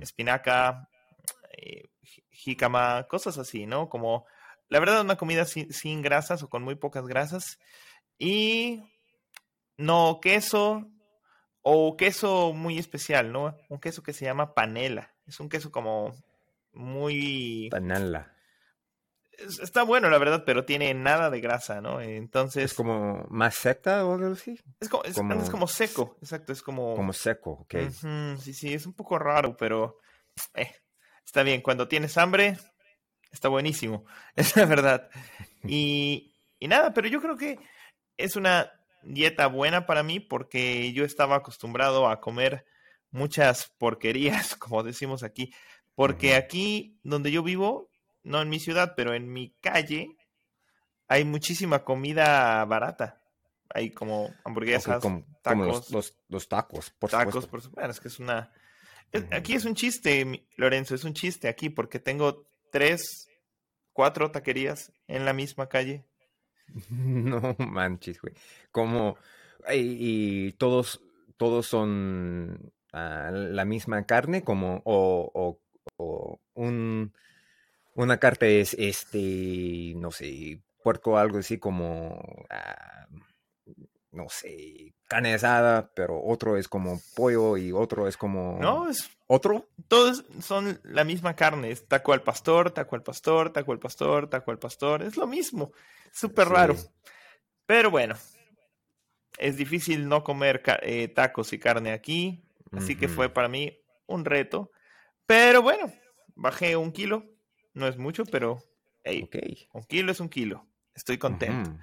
espinaca, 0.00 0.88
eh, 1.50 1.88
jícama, 2.30 3.06
cosas 3.08 3.38
así, 3.38 3.66
¿no? 3.66 3.88
Como 3.88 4.26
la 4.68 4.80
verdad 4.80 5.00
una 5.00 5.16
comida 5.16 5.44
sin, 5.44 6.02
grasas 6.02 6.42
o 6.42 6.48
con 6.48 6.62
muy 6.62 6.74
pocas 6.74 7.06
grasas 7.06 7.58
y 8.18 8.82
no 9.76 10.18
queso 10.20 10.90
o 11.62 11.96
queso 11.96 12.52
muy 12.52 12.78
especial, 12.78 13.32
¿no? 13.32 13.56
Un 13.68 13.78
queso 13.78 14.02
que 14.02 14.12
se 14.12 14.24
llama 14.24 14.54
panela. 14.54 15.14
Es 15.26 15.40
un 15.40 15.48
queso 15.48 15.70
como 15.70 16.14
muy... 16.72 17.68
Panela. 17.70 18.33
Está 19.38 19.82
bueno, 19.82 20.10
la 20.10 20.18
verdad, 20.18 20.44
pero 20.44 20.64
tiene 20.64 20.92
nada 20.94 21.30
de 21.30 21.40
grasa, 21.40 21.80
¿no? 21.80 22.00
Entonces... 22.00 22.64
¿Es 22.64 22.74
como 22.74 23.26
más 23.28 23.54
seca 23.54 24.04
o 24.04 24.14
algo 24.14 24.32
así? 24.32 24.58
Es 24.80 24.88
como, 24.88 25.04
es, 25.04 25.50
como... 25.50 25.66
seco, 25.66 26.16
exacto, 26.20 26.52
es 26.52 26.62
como... 26.62 26.94
Como 26.94 27.12
seco, 27.12 27.52
ok. 27.62 27.74
sí, 28.40 28.54
sí, 28.54 28.74
es 28.74 28.86
un 28.86 28.94
poco 28.94 29.18
raro, 29.18 29.56
pero... 29.56 29.98
Eh, 30.54 30.74
está 31.24 31.42
bien, 31.42 31.62
cuando 31.62 31.88
tienes 31.88 32.16
hambre, 32.18 32.58
está 33.32 33.48
buenísimo, 33.48 34.04
es 34.36 34.56
la 34.56 34.64
verdad. 34.64 35.10
Y, 35.64 36.34
y 36.58 36.68
nada, 36.68 36.94
pero 36.94 37.08
yo 37.08 37.20
creo 37.20 37.36
que 37.36 37.58
es 38.16 38.36
una 38.36 38.70
dieta 39.02 39.46
buena 39.46 39.86
para 39.86 40.02
mí 40.02 40.20
porque 40.20 40.92
yo 40.92 41.04
estaba 41.04 41.36
acostumbrado 41.36 42.08
a 42.08 42.20
comer 42.20 42.64
muchas 43.10 43.72
porquerías, 43.78 44.56
como 44.56 44.82
decimos 44.82 45.22
aquí, 45.22 45.52
porque 45.94 46.34
aquí 46.34 46.98
donde 47.02 47.30
yo 47.30 47.42
vivo, 47.42 47.90
no 48.24 48.42
en 48.42 48.48
mi 48.48 48.58
ciudad, 48.58 48.94
pero 48.96 49.14
en 49.14 49.32
mi 49.32 49.50
calle, 49.60 50.16
hay 51.06 51.24
muchísima 51.24 51.84
comida 51.84 52.64
barata. 52.64 53.20
Hay 53.68 53.90
como 53.90 54.34
hamburguesas, 54.44 55.02
tacos. 55.42 55.90
los, 56.28 56.48
tacos, 56.48 56.90
por 56.90 57.10
tacos, 57.10 57.46
por 57.46 57.60
supuesto. 57.60 57.90
es 57.90 58.00
que 58.00 58.08
es 58.08 58.18
una... 58.18 58.52
Aquí 59.30 59.54
es 59.54 59.64
un 59.64 59.74
chiste, 59.74 60.46
Lorenzo, 60.56 60.94
es 60.94 61.04
un 61.04 61.14
chiste 61.14 61.46
aquí, 61.46 61.68
porque 61.70 62.00
tengo 62.00 62.46
tres, 62.72 63.28
cuatro 63.92 64.30
taquerías 64.32 64.92
en 65.06 65.24
la 65.24 65.32
misma 65.32 65.68
calle. 65.68 66.04
No 66.90 67.54
manches, 67.58 68.20
güey. 68.20 68.34
Como... 68.70 69.16
Y, 69.72 70.52
todos, 70.52 71.00
todos 71.36 71.66
son 71.66 72.72
la 72.92 73.64
misma 73.64 74.04
carne 74.04 74.44
como 74.44 74.82
o, 74.84 75.58
o, 75.96 76.40
un, 76.54 77.12
una 77.94 78.18
carne 78.18 78.60
es 78.60 78.74
este, 78.74 79.94
no 79.96 80.10
sé, 80.10 80.60
puerco 80.82 81.18
algo 81.18 81.38
así 81.38 81.58
como, 81.58 82.20
ah, 82.50 83.06
no 84.10 84.28
sé, 84.28 84.94
carne 85.08 85.34
asada, 85.34 85.90
pero 85.94 86.22
otro 86.22 86.56
es 86.56 86.68
como 86.68 87.00
pollo 87.16 87.56
y 87.56 87.72
otro 87.72 88.06
es 88.08 88.16
como... 88.16 88.58
No, 88.60 88.88
es... 88.88 89.10
¿Otro? 89.26 89.68
Todos 89.88 90.22
son 90.40 90.80
la 90.84 91.02
misma 91.02 91.34
carne, 91.34 91.70
es 91.70 91.88
taco 91.88 92.12
al 92.12 92.22
pastor, 92.22 92.70
taco 92.72 92.94
al 92.94 93.02
pastor, 93.02 93.50
taco 93.52 93.72
al 93.72 93.78
pastor, 93.78 94.28
taco 94.28 94.50
al 94.50 94.58
pastor, 94.58 95.02
es 95.02 95.16
lo 95.16 95.26
mismo, 95.26 95.72
súper 96.12 96.48
raro. 96.48 96.76
Pero 97.64 97.90
bueno, 97.90 98.16
es 99.38 99.56
difícil 99.56 100.06
no 100.08 100.22
comer 100.22 100.62
eh, 100.82 101.08
tacos 101.08 101.54
y 101.54 101.58
carne 101.58 101.92
aquí, 101.92 102.44
Así 102.76 102.96
que 102.96 103.08
fue 103.08 103.28
para 103.28 103.48
mí 103.48 103.78
un 104.06 104.24
reto. 104.24 104.70
Pero 105.26 105.62
bueno, 105.62 105.92
bajé 106.34 106.76
un 106.76 106.92
kilo. 106.92 107.24
No 107.74 107.86
es 107.88 107.98
mucho, 107.98 108.24
pero 108.24 108.62
un 109.72 109.84
kilo 109.84 110.12
es 110.12 110.20
un 110.20 110.28
kilo. 110.28 110.66
Estoy 110.94 111.18
contento. 111.18 111.76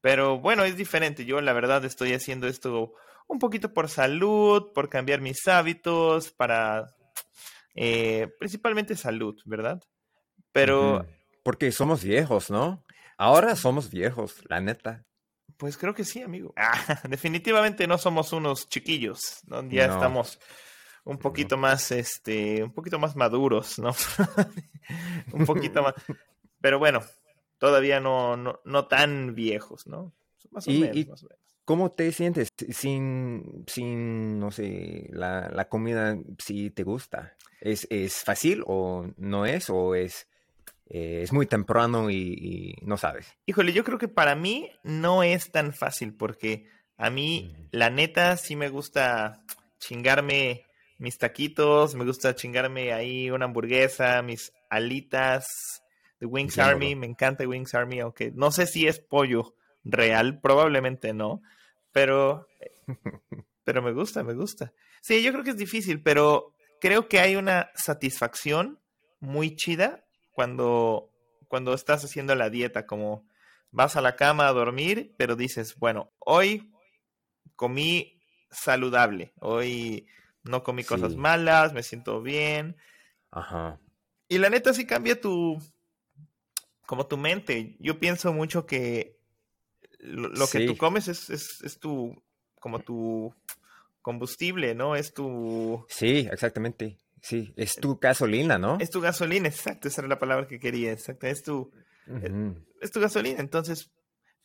Pero 0.00 0.38
bueno, 0.40 0.64
es 0.64 0.76
diferente. 0.76 1.24
Yo 1.24 1.40
la 1.40 1.52
verdad 1.52 1.84
estoy 1.84 2.12
haciendo 2.12 2.48
esto 2.48 2.94
un 3.28 3.38
poquito 3.38 3.72
por 3.72 3.88
salud, 3.88 4.72
por 4.72 4.88
cambiar 4.88 5.20
mis 5.20 5.46
hábitos, 5.46 6.30
para 6.30 6.94
eh, 7.74 8.28
principalmente 8.38 8.96
salud, 8.96 9.36
¿verdad? 9.44 9.82
Pero... 10.52 11.06
Porque 11.42 11.70
somos 11.70 12.02
viejos, 12.02 12.50
¿no? 12.50 12.84
Ahora 13.18 13.54
somos 13.54 13.90
viejos, 13.90 14.42
la 14.48 14.60
neta. 14.60 15.04
Pues 15.56 15.76
creo 15.76 15.94
que 15.94 16.04
sí, 16.04 16.22
amigo. 16.22 16.52
Ah, 16.56 17.00
definitivamente 17.08 17.86
no 17.86 17.98
somos 17.98 18.32
unos 18.32 18.68
chiquillos, 18.68 19.40
¿no? 19.46 19.62
Ya 19.68 19.84
estamos 19.86 20.40
un 21.06 21.18
poquito 21.18 21.56
más, 21.56 21.90
este, 21.92 22.62
un 22.62 22.72
poquito 22.72 22.98
más 22.98 23.16
maduros, 23.16 23.78
¿no? 23.78 23.92
un 25.32 25.46
poquito 25.46 25.82
más. 25.82 25.94
Pero 26.60 26.78
bueno, 26.78 27.00
todavía 27.58 28.00
no, 28.00 28.36
no, 28.36 28.86
tan 28.86 29.34
viejos, 29.34 29.86
¿no? 29.86 30.12
Más 30.50 30.68
o, 30.68 30.70
menos, 30.70 31.06
más 31.08 31.22
o 31.22 31.26
menos. 31.26 31.40
¿Cómo 31.64 31.92
te 31.92 32.12
sientes 32.12 32.50
sin, 32.70 33.64
sin 33.66 34.38
no 34.38 34.50
sé, 34.50 35.08
la, 35.12 35.48
la 35.48 35.68
comida 35.68 36.18
si 36.38 36.70
te 36.70 36.82
gusta? 36.82 37.34
¿Es, 37.60 37.86
¿Es 37.88 38.22
fácil 38.22 38.62
o 38.66 39.06
no 39.16 39.46
es? 39.46 39.70
¿O 39.70 39.94
es 39.94 40.28
eh, 40.88 41.22
es 41.22 41.32
muy 41.32 41.46
temprano 41.46 42.10
y, 42.10 42.76
no 42.82 42.96
sabes. 42.96 43.32
Híjole, 43.46 43.72
yo 43.72 43.82
creo 43.82 43.98
que 43.98 44.08
para 44.08 44.36
mí 44.36 44.70
no 44.84 45.22
es 45.22 45.50
tan 45.50 45.72
fácil 45.72 46.14
porque 46.14 46.68
a 46.96 47.10
mí, 47.10 47.54
la 47.72 47.90
neta, 47.90 48.36
sí 48.36 48.54
me 48.54 48.68
gusta 48.68 49.42
chingarme 49.78 50.65
mis 50.98 51.18
taquitos, 51.18 51.94
me 51.94 52.04
gusta 52.04 52.34
chingarme 52.34 52.92
ahí 52.92 53.30
una 53.30 53.44
hamburguesa, 53.44 54.22
mis 54.22 54.52
alitas 54.70 55.46
de 56.20 56.26
Wings 56.26 56.58
Army, 56.58 56.94
me 56.94 57.06
encanta 57.06 57.46
Wings 57.46 57.74
Army, 57.74 58.00
aunque 58.00 58.32
no 58.34 58.50
sé 58.50 58.66
si 58.66 58.86
es 58.86 58.98
pollo 58.98 59.54
real, 59.84 60.40
probablemente 60.40 61.12
no, 61.12 61.42
pero, 61.92 62.48
pero 63.64 63.82
me 63.82 63.92
gusta, 63.92 64.22
me 64.22 64.34
gusta. 64.34 64.72
Sí, 65.00 65.22
yo 65.22 65.32
creo 65.32 65.44
que 65.44 65.50
es 65.50 65.56
difícil, 65.56 66.02
pero 66.02 66.54
creo 66.80 67.08
que 67.08 67.20
hay 67.20 67.36
una 67.36 67.70
satisfacción 67.74 68.80
muy 69.20 69.54
chida 69.54 70.04
cuando, 70.32 71.10
cuando 71.48 71.74
estás 71.74 72.04
haciendo 72.04 72.34
la 72.34 72.50
dieta, 72.50 72.86
como 72.86 73.26
vas 73.70 73.96
a 73.96 74.00
la 74.00 74.16
cama 74.16 74.48
a 74.48 74.52
dormir, 74.52 75.14
pero 75.16 75.36
dices, 75.36 75.76
bueno, 75.76 76.10
hoy 76.18 76.72
comí 77.54 78.22
saludable, 78.50 79.32
hoy 79.40 80.06
no 80.48 80.62
comí 80.62 80.84
cosas 80.84 81.16
malas, 81.16 81.72
me 81.72 81.82
siento 81.82 82.22
bien. 82.22 82.76
Ajá. 83.30 83.78
Y 84.28 84.38
la 84.38 84.50
neta 84.50 84.72
sí 84.74 84.86
cambia 84.86 85.20
tu, 85.20 85.58
como 86.86 87.06
tu 87.06 87.16
mente. 87.16 87.76
Yo 87.80 87.98
pienso 87.98 88.32
mucho 88.32 88.66
que 88.66 89.18
lo, 90.00 90.46
que 90.48 90.66
tú 90.66 90.76
comes 90.76 91.08
es, 91.08 91.30
es, 91.30 91.62
es, 91.62 91.78
tu, 91.78 92.22
como 92.60 92.80
tu 92.80 93.34
combustible, 94.02 94.74
¿no? 94.74 94.96
Es 94.96 95.12
tu... 95.12 95.84
Sí, 95.88 96.28
exactamente. 96.30 96.98
Sí, 97.20 97.52
es 97.56 97.74
tu 97.76 97.98
gasolina, 97.98 98.58
¿no? 98.58 98.78
Es 98.78 98.90
tu 98.90 99.00
gasolina, 99.00 99.48
exacto, 99.48 99.88
esa 99.88 100.02
era 100.02 100.08
la 100.08 100.18
palabra 100.18 100.46
que 100.46 100.60
quería, 100.60 100.92
exacto, 100.92 101.26
es 101.26 101.42
tu, 101.42 101.72
eh, 102.06 102.54
es 102.80 102.92
tu 102.92 103.00
gasolina. 103.00 103.40
Entonces, 103.40 103.90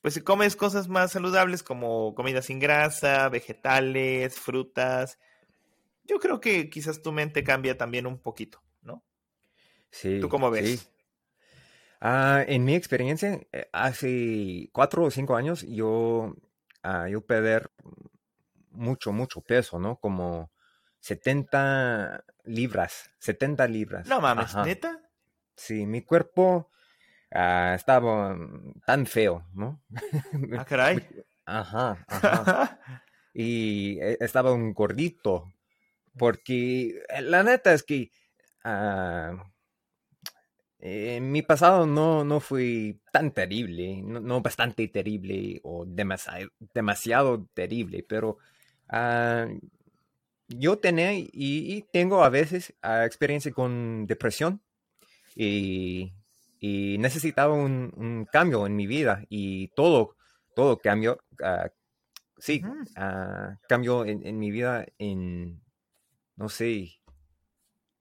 pues 0.01 0.15
si 0.15 0.22
comes 0.22 0.55
cosas 0.55 0.88
más 0.88 1.12
saludables 1.12 1.62
como 1.62 2.15
comida 2.15 2.41
sin 2.41 2.58
grasa, 2.58 3.29
vegetales, 3.29 4.39
frutas, 4.39 5.20
yo 6.12 6.20
creo 6.20 6.41
que 6.41 6.70
quizás 6.70 7.01
tu 7.01 7.13
mente 7.13 7.41
cambia 7.44 7.77
también 7.77 8.06
un 8.06 8.20
poquito, 8.20 8.62
¿no? 8.82 9.06
Sí. 9.91 10.20
¿Tú 10.20 10.27
cómo 10.27 10.51
ves? 10.51 10.82
Sí. 10.82 10.88
Ah, 12.01 12.44
en 12.46 12.65
mi 12.65 12.75
experiencia, 12.75 13.39
eh, 13.53 13.70
hace 13.72 14.70
cuatro 14.74 15.06
o 15.06 15.12
cinco 15.12 15.38
años 15.38 15.62
yo, 15.62 16.36
uh, 16.84 17.08
yo 17.08 17.25
perder 17.25 17.72
mucho, 18.72 19.13
mucho 19.13 19.39
peso, 19.39 19.80
¿no? 19.80 19.98
Como 19.98 20.51
70 21.00 22.25
libras, 22.44 23.10
70 23.20 23.68
libras. 23.68 24.08
No 24.08 24.20
mames, 24.20 24.53
¿neta? 24.65 25.00
Sí, 25.56 25.86
mi 25.86 26.01
cuerpo 26.01 26.72
ah, 27.32 27.74
estaba 27.75 28.36
tan 28.86 29.06
feo, 29.06 29.48
¿no? 29.53 29.82
Ah, 30.58 30.65
caray. 30.68 31.08
Ajá, 31.46 32.03
ajá. 32.08 32.80
y 33.34 34.00
e, 34.01 34.18
estaba 34.20 34.51
un 34.51 34.74
gordito, 34.74 35.53
porque 36.18 37.03
eh, 37.10 37.22
la 37.22 37.44
neta 37.44 37.74
es 37.74 37.84
que 37.84 38.12
ah, 38.63 39.51
en 40.80 41.32
mi 41.32 41.41
pasado 41.41 41.86
no, 41.86 42.24
no 42.24 42.39
fui 42.39 43.00
tan 43.12 43.32
terrible, 43.32 44.01
no, 44.01 44.41
bastante 44.41 44.88
terrible 44.88 45.60
o 45.63 45.86
demasiado, 45.86 46.50
demasiado 46.74 47.48
terrible, 47.53 48.03
pero 48.08 48.38
ah, 48.89 49.48
yo 50.48 50.80
tenía 50.80 51.13
y, 51.13 51.86
tengo 51.94 52.24
a 52.24 52.30
veces 52.30 52.74
ah, 52.82 53.06
experiencia 53.06 53.51
con 53.51 54.06
depresión 54.08 54.62
y, 55.36 56.13
necesitaba 56.62 57.56
un, 57.56 58.27
cambio 58.32 58.68
en 58.68 58.75
mi 58.75 58.86
vida 58.86 59.24
y 59.30 59.70
todo, 59.70 60.15
todo 60.56 60.77
cambió, 60.77 61.20
sí, 62.38 62.62
cambio 63.68 64.06
en, 64.06 64.25
en, 64.27 64.38
mi 64.38 64.51
vida 64.51 64.86
en, 65.00 65.60
no 66.35 66.50
sé, 66.50 67.01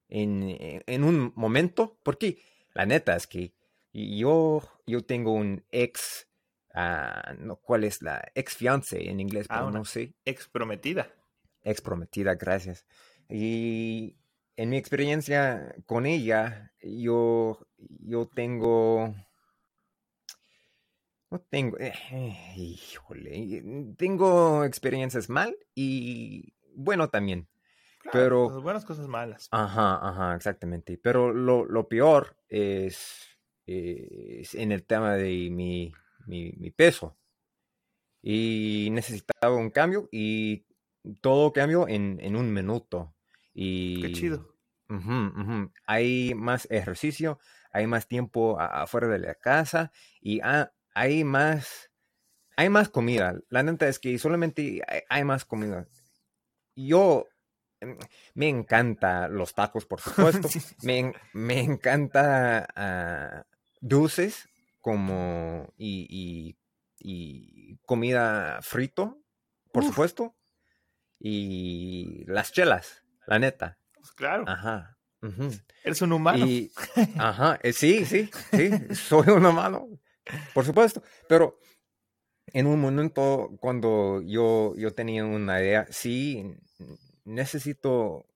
en, 0.08 0.82
en 0.86 1.04
un 1.04 1.32
momento, 1.36 1.98
porque 2.02 2.42
la 2.74 2.86
neta 2.86 3.16
es 3.16 3.26
que 3.26 3.54
yo, 3.92 4.62
yo 4.86 5.04
tengo 5.04 5.32
un 5.32 5.64
ex, 5.70 6.28
ah, 6.74 7.34
no, 7.38 7.56
¿cuál 7.56 7.84
es 7.84 8.02
la 8.02 8.30
ex 8.34 8.54
fiance 8.56 9.08
en 9.08 9.20
inglés? 9.20 9.46
Ah, 9.48 9.60
Pero 9.60 9.70
no 9.70 9.84
sé. 9.84 10.14
Ex 10.24 10.48
prometida. 10.48 11.12
Ex 11.62 11.80
prometida, 11.80 12.34
gracias. 12.34 12.86
Y 13.28 14.16
en 14.56 14.70
mi 14.70 14.76
experiencia 14.76 15.74
con 15.86 16.06
ella, 16.06 16.72
yo, 16.82 17.66
yo 17.78 18.28
tengo, 18.28 19.14
no 21.30 21.40
tengo, 21.40 21.78
eh, 21.78 21.94
híjole, 22.56 23.62
tengo 23.96 24.64
experiencias 24.64 25.28
mal 25.28 25.56
y 25.74 26.54
bueno 26.74 27.08
también. 27.08 27.48
Pero 28.12 28.60
buenas 28.60 28.84
cosas 28.84 29.08
malas. 29.08 29.48
Ajá, 29.50 29.98
ajá, 30.08 30.34
exactamente. 30.36 30.98
Pero 30.98 31.32
lo, 31.32 31.64
lo 31.64 31.88
peor 31.88 32.36
es, 32.48 33.26
en 33.66 34.72
el 34.72 34.84
tema 34.84 35.14
de 35.14 35.50
mi, 35.50 35.92
mi, 36.26 36.70
peso. 36.70 37.16
Y 38.22 38.88
necesitaba 38.92 39.54
un 39.54 39.70
cambio 39.70 40.08
y 40.12 40.66
todo 41.20 41.52
cambió 41.52 41.88
en, 41.88 42.18
en 42.20 42.36
un 42.36 42.52
minuto. 42.52 43.14
Y, 43.54 44.02
Qué 44.02 44.12
chido. 44.12 44.50
Hay 45.86 46.34
más 46.34 46.66
ejercicio, 46.70 47.38
hay 47.72 47.86
más 47.86 48.08
tiempo 48.08 48.58
afuera 48.58 49.06
de 49.06 49.20
la 49.20 49.34
casa 49.34 49.92
y 50.20 50.40
hay 50.94 51.24
más, 51.24 51.90
hay 52.56 52.68
más 52.68 52.88
comida. 52.88 53.38
La 53.48 53.62
neta 53.62 53.88
es 53.88 53.98
que 53.98 54.18
solamente 54.18 54.82
hay 55.08 55.24
más 55.24 55.44
comida. 55.44 55.86
Yo 56.74 57.28
me 58.34 58.48
encanta 58.48 59.28
los 59.28 59.54
tacos, 59.54 59.86
por 59.86 60.00
supuesto. 60.00 60.48
me, 60.82 61.12
me, 61.32 61.60
encanta 61.60 62.66
uh, 62.76 63.56
dulces 63.80 64.48
como 64.80 65.72
y, 65.76 66.56
y, 66.98 67.76
comida 67.86 68.60
frito, 68.62 69.22
por 69.72 69.84
supuesto. 69.84 70.34
Y 71.18 72.24
las 72.26 72.52
chelas, 72.52 73.02
la 73.26 73.38
neta. 73.38 73.78
Pues 73.94 74.12
claro. 74.12 74.44
Ajá. 74.48 74.96
Eres 75.84 76.00
un 76.02 76.12
humano. 76.12 76.46
ajá, 77.18 77.58
eh, 77.62 77.72
sí, 77.72 78.06
sí, 78.06 78.30
sí, 78.52 78.94
soy 78.94 79.28
un 79.28 79.44
humano, 79.44 79.88
por 80.54 80.64
supuesto. 80.64 81.02
Pero 81.28 81.58
en 82.46 82.66
un 82.66 82.80
momento 82.80 83.50
cuando 83.60 84.22
yo, 84.22 84.74
yo 84.76 84.94
tenía 84.94 85.24
una 85.24 85.60
idea, 85.60 85.86
sí, 85.90 86.56
necesito 87.24 88.26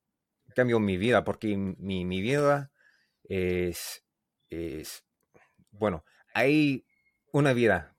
cambio 0.54 0.80
mi 0.80 0.96
vida 0.96 1.24
porque 1.24 1.56
mi, 1.56 2.20
vida 2.20 2.70
es, 3.24 4.04
es, 4.48 5.04
bueno, 5.70 6.04
hay 6.32 6.86
una 7.32 7.52
vida 7.52 7.96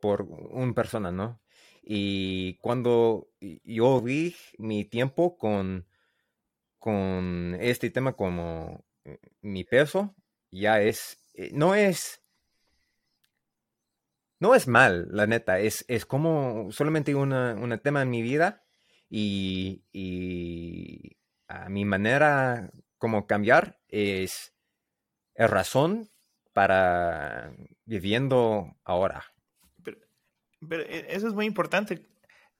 por 0.00 0.22
una 0.22 0.72
persona, 0.72 1.12
¿no? 1.12 1.40
Y 1.82 2.54
cuando 2.58 3.28
yo 3.40 4.00
vi 4.00 4.36
mi 4.58 4.84
tiempo 4.84 5.36
con, 5.36 5.86
con 6.78 7.56
este 7.60 7.90
tema 7.90 8.14
como 8.14 8.84
eh, 9.04 9.18
mi 9.40 9.64
peso, 9.64 10.14
ya 10.50 10.80
es, 10.80 11.18
eh, 11.34 11.50
no 11.52 11.74
es, 11.74 12.22
no 14.38 14.54
es 14.54 14.68
mal, 14.68 15.08
la 15.10 15.26
neta, 15.26 15.58
es, 15.58 15.84
es 15.88 16.06
como 16.06 16.70
solamente 16.70 17.14
un 17.14 17.80
tema 17.82 18.02
en 18.02 18.10
mi 18.10 18.22
vida 18.22 18.64
y, 19.10 21.16
a 21.48 21.68
mi 21.68 21.84
manera 21.84 22.70
como 22.96 23.26
cambiar 23.26 23.80
es, 23.88 24.54
es 25.34 25.50
razón 25.50 26.08
para 26.52 27.52
viviendo 27.84 28.76
ahora. 28.84 29.24
Pero, 29.82 30.84
e, 30.84 31.06
eso 31.08 31.26
es 31.26 31.34
muy 31.34 31.46
importante. 31.46 32.06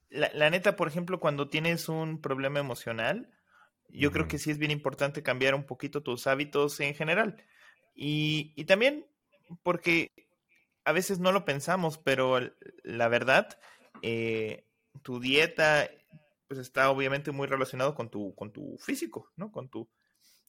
La, 0.09 0.49
neta, 0.49 0.75
por 0.75 0.89
ejemplo, 0.89 1.21
cuando 1.21 1.47
tienes 1.47 1.87
un 1.87 2.19
problema 2.19 2.59
emocional, 2.59 3.31
yo 3.87 4.11
creo 4.11 4.27
que 4.27 4.39
sí 4.39 4.51
es 4.51 4.57
bien 4.57 4.71
importante 4.71 5.23
cambiar 5.23 5.55
un 5.55 5.63
poquito 5.63 6.03
tus 6.03 6.27
hábitos 6.27 6.81
en 6.81 6.93
general. 6.93 7.41
Y, 7.95 8.51
y 8.57 8.65
también 8.65 9.05
porque 9.63 10.09
a 10.83 10.91
veces 10.91 11.19
no 11.19 11.31
lo 11.31 11.45
pensamos, 11.45 11.97
pero 11.97 12.39
la 12.83 13.07
verdad, 13.07 13.57
eh, 14.01 14.65
tu 15.01 15.19
dieta 15.19 15.89
pues 16.51 16.59
está 16.59 16.89
obviamente 16.89 17.31
muy 17.31 17.47
relacionado 17.47 17.95
con 17.95 18.09
tu, 18.09 18.35
con 18.35 18.51
tu 18.51 18.77
físico, 18.77 19.31
¿no? 19.37 19.53
Con 19.53 19.69
tu 19.69 19.87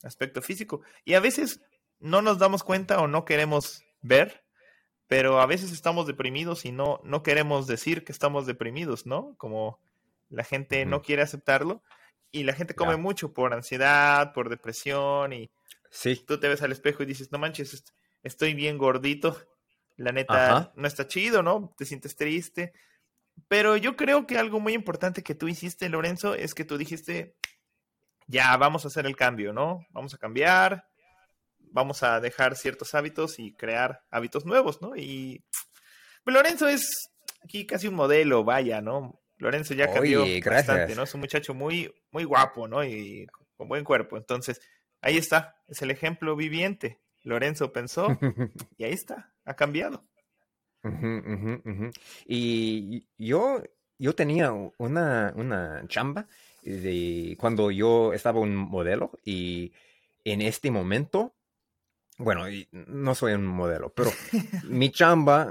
aspecto 0.03 0.43
físico. 0.43 0.81
Y 1.05 1.15
a 1.15 1.21
veces 1.21 1.61
no 2.01 2.23
nos 2.23 2.39
damos 2.39 2.65
cuenta 2.65 2.99
o 3.01 3.07
no 3.07 3.25
queremos 3.25 3.85
ver, 4.01 4.43
pero 5.07 5.41
a 5.41 5.47
veces 5.47 5.71
estamos 5.71 6.09
deprimidos 6.09 6.65
y 6.65 6.73
no, 6.73 7.01
no 7.05 7.23
queremos 7.23 7.69
decir 7.69 8.03
que 8.03 8.11
estamos 8.11 8.47
deprimidos, 8.47 9.07
¿no? 9.07 9.37
Como 9.37 9.79
la 10.29 10.43
gente 10.43 10.85
no 10.87 11.03
quiere 11.03 11.23
aceptarlo 11.23 11.85
y 12.33 12.43
la 12.43 12.55
gente 12.55 12.75
come 12.75 12.97
mucho 12.97 13.33
por 13.33 13.55
ansiedad, 13.55 14.33
por 14.33 14.49
depresión 14.49 15.33
y 15.33 15.53
sí. 15.89 16.17
tú 16.27 16.41
te 16.41 16.49
ves 16.49 16.63
al 16.63 16.73
espejo 16.73 17.05
y 17.05 17.07
dices, 17.07 17.31
no 17.31 17.39
manches, 17.39 17.85
estoy 18.25 18.55
bien 18.55 18.77
gordito, 18.77 19.37
la 19.97 20.11
neta 20.11 20.73
no 20.75 20.89
está 20.89 21.07
chido, 21.07 21.45
¿no? 21.45 21.73
Te 21.79 21.85
sientes 21.85 22.17
triste, 22.17 22.73
pero 23.49 23.77
yo 23.77 23.97
creo 23.97 24.27
que 24.27 24.39
algo 24.39 24.61
muy 24.61 24.73
importante 24.73 25.23
que 25.23 25.35
tú 25.35 25.49
hiciste, 25.49 25.89
Lorenzo, 25.89 26.35
es 26.35 26.55
que 26.55 26.65
tú 26.65 26.79
dijiste, 26.79 27.37
ya 28.27 28.57
vamos 28.57 28.85
a 28.85 28.89
hacer 28.89 29.07
el 29.07 29.17
cambio, 29.17 29.53
¿no? 29.53 29.87
Vamos 29.91 30.15
a 30.15 30.19
cambiar, 30.19 30.89
vamos 31.59 32.03
a 32.03 32.21
dejar 32.21 32.57
ciertos 32.57 32.95
hábitos 32.95 33.39
y 33.39 33.55
crear 33.55 34.05
hábitos 34.11 34.47
nuevos, 34.47 34.81
¿no? 34.81 34.97
Y 34.97 35.45
Lorenzo 36.25 36.69
es 36.69 37.11
aquí 37.43 37.67
casi 37.67 37.89
un 37.89 37.95
modelo, 37.95 38.45
vaya, 38.45 38.81
¿no? 38.81 39.21
Lorenzo 39.39 39.75
ya 39.75 39.93
cambió 39.93 40.25
bastante, 40.45 40.95
¿no? 40.95 41.03
Es 41.03 41.15
un 41.15 41.21
muchacho 41.21 41.53
muy, 41.53 41.93
muy 42.11 42.25
guapo, 42.25 42.69
¿no? 42.69 42.85
Y 42.85 43.27
con 43.57 43.69
buen 43.69 43.85
cuerpo. 43.85 44.17
Entonces, 44.17 44.61
ahí 45.01 45.17
está, 45.17 45.57
es 45.69 45.83
el 45.83 45.91
ejemplo 45.91 46.37
viviente. 46.37 47.01
Lorenzo 47.23 47.73
pensó 47.73 48.07
y 48.79 48.85
ahí 48.85 48.93
está, 48.93 49.33
ha 49.45 49.55
cambiado. 49.55 50.07
Y 52.27 53.05
yo, 53.19 53.63
yo 53.99 54.15
tenía 54.15 54.53
una, 54.79 55.33
una 55.37 55.85
chamba 55.89 56.27
de 56.63 57.37
cuando 57.39 57.71
yo 57.71 58.13
estaba 58.13 58.41
un 58.41 58.55
modelo 58.55 59.13
y 59.25 59.73
en 60.25 60.43
este 60.43 60.71
momento, 60.71 61.35
bueno, 62.19 62.45
no 62.73 63.15
soy 63.15 63.33
un 63.35 63.47
modelo, 63.47 63.93
pero 63.93 64.11
mi 64.65 64.91
chamba 64.93 65.51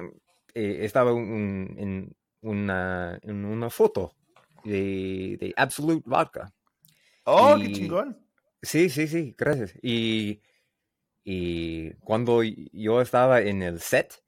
eh, 0.53 0.79
estaba 0.81 1.11
en, 1.11 2.15
una, 2.41 3.19
en 3.21 3.45
una 3.45 3.69
foto 3.69 4.15
de, 4.63 5.37
de 5.39 5.53
Absolute 5.55 6.03
Vodka. 6.05 6.53
Oh, 7.23 7.55
qué 7.59 7.71
chingón. 7.71 8.17
Sí, 8.61 8.89
sí, 8.89 9.07
sí, 9.07 9.35
gracias. 9.37 9.73
Y, 9.81 10.41
y 11.23 11.91
cuando 11.95 12.43
yo 12.43 13.01
estaba 13.01 13.41
en 13.41 13.63
el 13.63 13.79
set, 13.79 14.20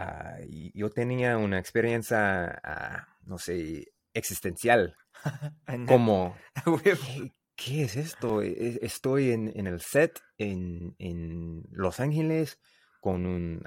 Ah, 0.00 0.38
yo 0.74 0.90
tenía 0.90 1.36
una 1.38 1.58
experiencia, 1.58 2.60
ah, 2.62 3.08
no 3.22 3.36
sé, 3.36 3.92
existencial. 4.14 4.96
como, 5.88 6.36
¿qué, 7.56 7.82
es 7.82 7.96
esto? 7.96 8.40
E, 8.40 8.78
estoy 8.82 9.32
en, 9.32 9.66
el 9.66 9.80
set 9.80 10.20
en, 10.36 11.64
Los 11.72 11.98
Ángeles 11.98 12.60
con 13.00 13.26
un, 13.26 13.64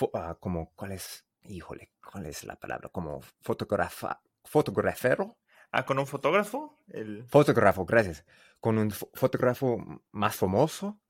uh, 0.00 0.34
como, 0.38 0.72
¿cuál 0.76 0.92
es? 0.92 1.26
Híjole, 1.42 1.90
¿cuál 2.00 2.26
es 2.26 2.44
la 2.44 2.54
palabra? 2.54 2.88
Como 2.88 3.20
fotógrafa, 3.40 4.22
fotografero. 4.44 5.38
Ah, 5.72 5.84
con 5.84 5.98
un 5.98 6.06
fotógrafo. 6.06 6.76
El... 6.86 7.26
Fotógrafo, 7.26 7.84
gracias. 7.84 8.24
Con 8.60 8.78
un 8.78 8.92
fotógrafo 8.92 10.02
más 10.12 10.36
famoso, 10.36 11.00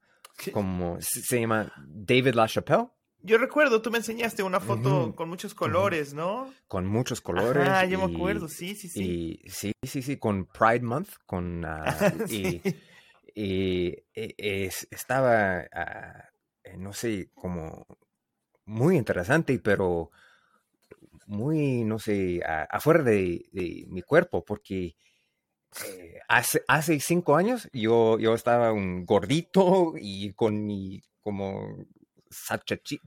como 0.55 0.97
se 1.03 1.39
llama 1.39 1.71
David 1.87 2.33
LaChapelle. 2.35 2.89
Yo 3.27 3.39
recuerdo, 3.39 3.81
tú 3.81 3.91
me 3.91 3.97
enseñaste 3.97 4.43
una 4.43 4.61
foto 4.61 5.15
con 5.17 5.31
muchos 5.31 5.55
colores, 5.55 6.13
¿no? 6.13 6.53
Con 6.69 6.85
muchos 6.85 7.23
colores. 7.23 7.67
Ah, 7.67 7.87
yo 7.87 8.07
me 8.07 8.15
acuerdo, 8.15 8.49
sí, 8.49 8.75
sí, 8.75 8.91
sí. 8.91 9.41
Y, 9.43 9.49
sí, 9.49 9.73
sí, 9.83 10.03
sí, 10.03 10.19
con 10.19 10.45
Pride 10.45 10.83
Month, 10.83 11.09
con... 11.25 11.65
Ah, 11.65 11.87
y, 12.29 12.61
y 13.35 13.97
e, 14.15 14.71
estaba, 14.91 15.65
ah, 15.73 16.29
eh, 16.65 16.77
no 16.77 16.93
sé, 16.93 17.31
como 17.35 17.87
muy 18.67 18.99
interesante, 18.99 19.59
pero 19.59 20.11
muy, 21.27 21.83
no 21.83 21.99
sé, 21.99 22.43
afuera 22.45 23.03
de, 23.03 23.87
mi 23.89 24.03
cuerpo, 24.03 24.45
porque 24.45 24.97
eh, 25.87 26.21
hace, 26.29 26.63
hace 26.69 27.01
cinco 27.01 27.37
años 27.37 27.71
yo, 27.73 28.19
yo 28.19 28.35
estaba 28.35 28.71
un 28.73 29.07
gordito 29.07 29.95
y 29.97 30.35
con 30.35 30.67
mi, 30.67 31.03
como 31.23 31.87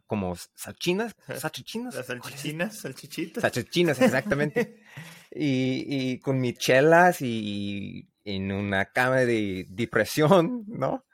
como 0.06 0.36
salchinas, 0.56 1.16
salchichinas. 1.36 1.96
Las 1.96 2.08
salchichinas, 2.08 2.78
salchichitas. 2.80 3.42
Salchichinas, 3.42 4.02
exactamente. 4.02 4.82
y, 5.32 6.12
y, 6.12 6.20
con 6.20 6.40
mis 6.40 6.58
chelas 6.58 7.22
y, 7.22 8.10
en 8.24 8.52
una 8.52 8.86
cama 8.86 9.18
de 9.18 9.66
depresión, 9.70 10.66
¿no? 10.68 11.06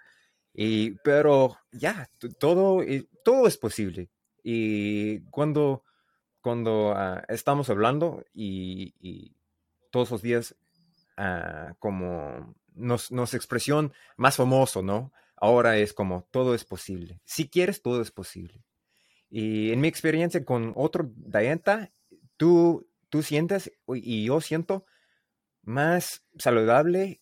Y, 0.54 0.92
pero 1.04 1.58
ya, 1.72 2.10
todo, 2.40 2.82
eh, 2.84 3.08
todo 3.24 3.48
es 3.48 3.58
posible. 3.58 4.10
Y 4.44 5.22
cuando, 5.30 5.84
cuando 6.42 6.94
ah, 6.96 7.24
estamos 7.28 7.70
hablando 7.70 8.24
y, 8.34 9.36
todos 9.92 10.10
los 10.10 10.22
días 10.24 10.56
uh, 11.20 11.76
como 11.78 12.56
nos, 12.74 13.12
nos 13.12 13.36
expresión 13.36 13.94
más 14.18 14.38
famoso, 14.38 14.82
¿no? 14.82 15.14
Ahora 15.44 15.78
es 15.78 15.92
como 15.92 16.26
todo 16.32 16.56
es 16.56 16.64
posible. 16.64 17.20
Si 17.26 17.50
quieres, 17.50 17.82
todo 17.82 18.02
es 18.02 18.12
posible. 18.12 18.64
Y 19.30 19.74
en 19.74 19.82
mi 19.82 19.90
experiencia 19.90 20.46
con 20.46 20.72
otro 20.74 21.12
Dienta, 21.18 21.92
tú, 22.38 22.88
tú 23.10 23.22
sientes 23.24 23.70
y 23.94 24.24
yo 24.24 24.40
siento 24.40 24.86
más 25.64 26.24
saludable 26.38 27.20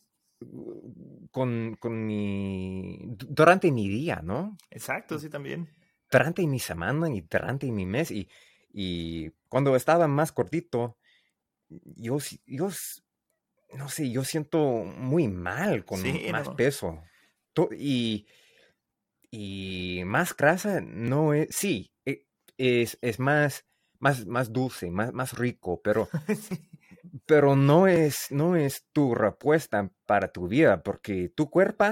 con, 1.32 1.76
con 1.80 2.06
mi, 2.06 3.00
durante 3.18 3.72
mi 3.72 3.90
día, 3.90 4.22
¿no? 4.24 4.56
Exacto, 4.70 5.18
sí, 5.18 5.28
también. 5.28 5.68
Durante 6.12 6.46
mi 6.46 6.60
semana 6.60 7.10
y 7.10 7.22
durante 7.22 7.72
mi 7.72 7.88
mes. 7.88 8.12
Y, 8.12 8.30
y 8.72 9.32
cuando 9.50 9.76
estaba 9.76 10.08
más 10.08 10.32
cortito, 10.32 10.96
yo, 11.70 12.20
yo, 12.46 12.70
no 13.74 13.90
sé, 13.90 14.12
yo 14.12 14.24
siento 14.24 14.60
muy 14.60 15.28
mal 15.28 15.86
con 15.86 16.04
más 16.32 16.50
peso. 16.50 17.02
Y, 17.78 18.28
y 19.30 20.04
más 20.06 20.36
grasa 20.36 20.82
no 20.82 21.34
es, 21.34 21.56
sí, 21.56 21.94
e, 22.06 22.26
es, 22.58 22.98
es 23.02 23.20
más, 23.20 23.66
más, 24.00 24.26
más 24.26 24.52
dulce, 24.52 24.92
más, 24.92 25.14
más 25.14 25.38
rico, 25.38 25.82
pero 25.82 26.10
pero 27.26 27.56
no 27.56 27.88
es, 27.88 28.32
no 28.32 28.56
es 28.56 28.86
tu 28.92 29.16
respuesta 29.16 29.90
para 30.06 30.32
tu 30.32 30.48
vida, 30.48 30.84
porque 30.84 31.30
tu 31.30 31.50
cuerpo, 31.50 31.86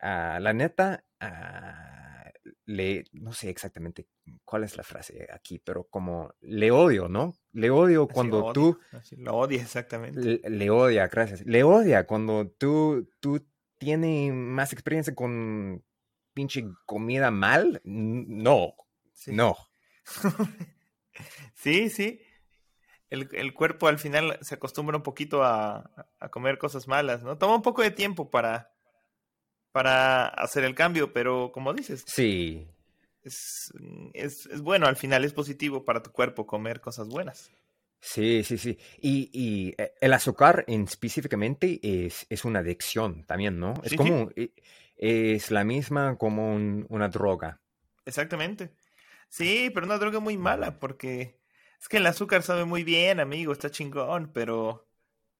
ah, 0.00 0.38
la 0.40 0.52
neta, 0.52 1.04
ah, 1.20 2.30
le, 2.66 3.04
no 3.12 3.32
sé 3.32 3.50
exactamente 3.50 4.06
cuál 4.44 4.64
es 4.64 4.76
la 4.76 4.82
frase 4.82 5.28
aquí, 5.32 5.58
pero 5.58 5.84
como 5.84 6.34
le 6.40 6.70
odio, 6.70 7.08
¿no? 7.08 7.34
Le 7.52 7.70
odio 7.70 8.08
cuando 8.08 8.52
tú... 8.52 8.78
lo 9.18 9.36
odia 9.36 9.62
exactamente. 9.62 10.40
Le, 10.48 10.70
odia, 10.70 11.08
gracias. 11.08 11.44
Le 11.44 11.62
odia 11.64 12.06
cuando 12.06 12.48
tú, 12.48 13.08
tú 13.20 13.46
tienes 13.80 14.32
más 14.32 14.72
experiencia 14.72 15.16
con 15.16 15.82
pinche 16.32 16.64
comida 16.86 17.32
mal. 17.32 17.80
No, 17.82 18.74
no. 19.26 19.56
sí, 21.54 21.90
sí 21.90 22.20
el, 23.10 23.54
cuerpo 23.54 23.88
al 23.88 23.98
final 23.98 24.38
se 24.40 24.54
acostumbra 24.54 24.96
un 24.96 25.02
poquito 25.02 25.42
a, 25.42 25.90
comer 26.30 26.58
cosas 26.58 26.86
malas, 26.86 27.22
¿no? 27.22 27.36
Toma 27.36 27.56
un 27.56 27.62
poco 27.62 27.82
de 27.82 27.90
tiempo 27.90 28.30
para, 28.30 28.72
para 29.72 30.28
hacer 30.28 30.64
el 30.64 30.76
cambio, 30.76 31.12
pero 31.12 31.50
como 31.52 31.74
dices. 31.74 32.04
Sí. 32.06 32.68
Es, 33.22 34.48
bueno, 34.62 34.86
al 34.86 34.96
final 34.96 35.24
es 35.24 35.32
positivo 35.32 35.84
para 35.84 36.02
tu 36.02 36.12
cuerpo 36.12 36.46
comer 36.46 36.80
cosas 36.80 37.08
buenas. 37.08 37.50
Sí, 38.00 38.42
sí, 38.44 38.56
sí. 38.56 38.78
Y, 39.00 39.74
eh, 39.76 39.92
el 40.00 40.12
azúcar 40.12 40.64
en 40.66 40.84
específicamente 40.84 41.78
es, 41.82 42.26
es, 42.30 42.44
una 42.44 42.60
adicción 42.60 43.24
también, 43.24 43.58
¿no? 43.58 43.74
Es 43.84 43.94
como, 43.94 44.30
eh, 44.36 44.52
es 44.96 45.50
la 45.50 45.64
misma 45.64 46.16
como 46.16 46.54
una 46.54 47.08
droga. 47.08 47.60
Exactamente. 48.06 48.72
Sí, 49.28 49.70
pero 49.72 49.86
una 49.86 49.98
droga 49.98 50.18
muy 50.18 50.36
mala 50.36 50.78
porque 50.78 51.38
es 51.80 51.88
que 51.88 51.98
el 51.98 52.06
azúcar 52.06 52.42
sabe 52.42 52.64
muy 52.64 52.84
bien, 52.84 53.20
amigo, 53.20 53.52
está 53.52 53.70
chingón, 53.70 54.32
pero 54.32 54.88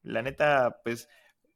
la 0.02 0.22
neta, 0.22 0.80
pues, 0.84 1.08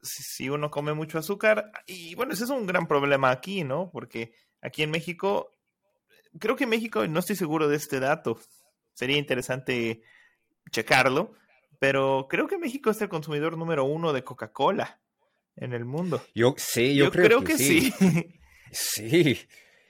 si 0.03 0.51
uno 0.51 0.71
come 0.71 0.93
mucho 0.95 1.19
azúcar, 1.19 1.71
y 1.87 2.15
bueno, 2.15 2.33
ese 2.33 2.45
es 2.45 2.51
un 2.51 2.67
gran 2.67 2.87
problema 2.87 3.31
aquí, 3.31 3.65
¿no? 3.65 3.91
Porque 3.91 4.35
aquí 4.61 4.83
en 4.83 4.91
México, 4.91 5.51
creo 6.39 6.57
que 6.57 6.65
en 6.65 6.71
México, 6.71 7.07
no 7.07 7.21
estoy 7.21 7.37
seguro 7.37 7.69
de 7.69 7.77
este 7.77 8.01
dato, 8.01 8.39
sería 8.93 9.17
interesante 9.17 10.03
checarlo, 10.71 11.33
pero 11.79 12.27
creo 12.29 12.47
que 12.47 12.59
México 12.59 12.91
es 12.91 13.01
el 13.03 13.09
consumidor 13.09 13.59
número 13.59 13.85
uno 13.85 14.13
de 14.13 14.25
Coca-Cola 14.25 15.01
en 15.57 15.73
el 15.73 15.85
mundo. 15.85 16.23
Yo 16.35 16.55
sí, 16.57 16.95
yo, 16.95 17.11
creo, 17.11 17.45
que, 17.45 17.59
sí. 17.59 17.93
sí. 18.71 19.39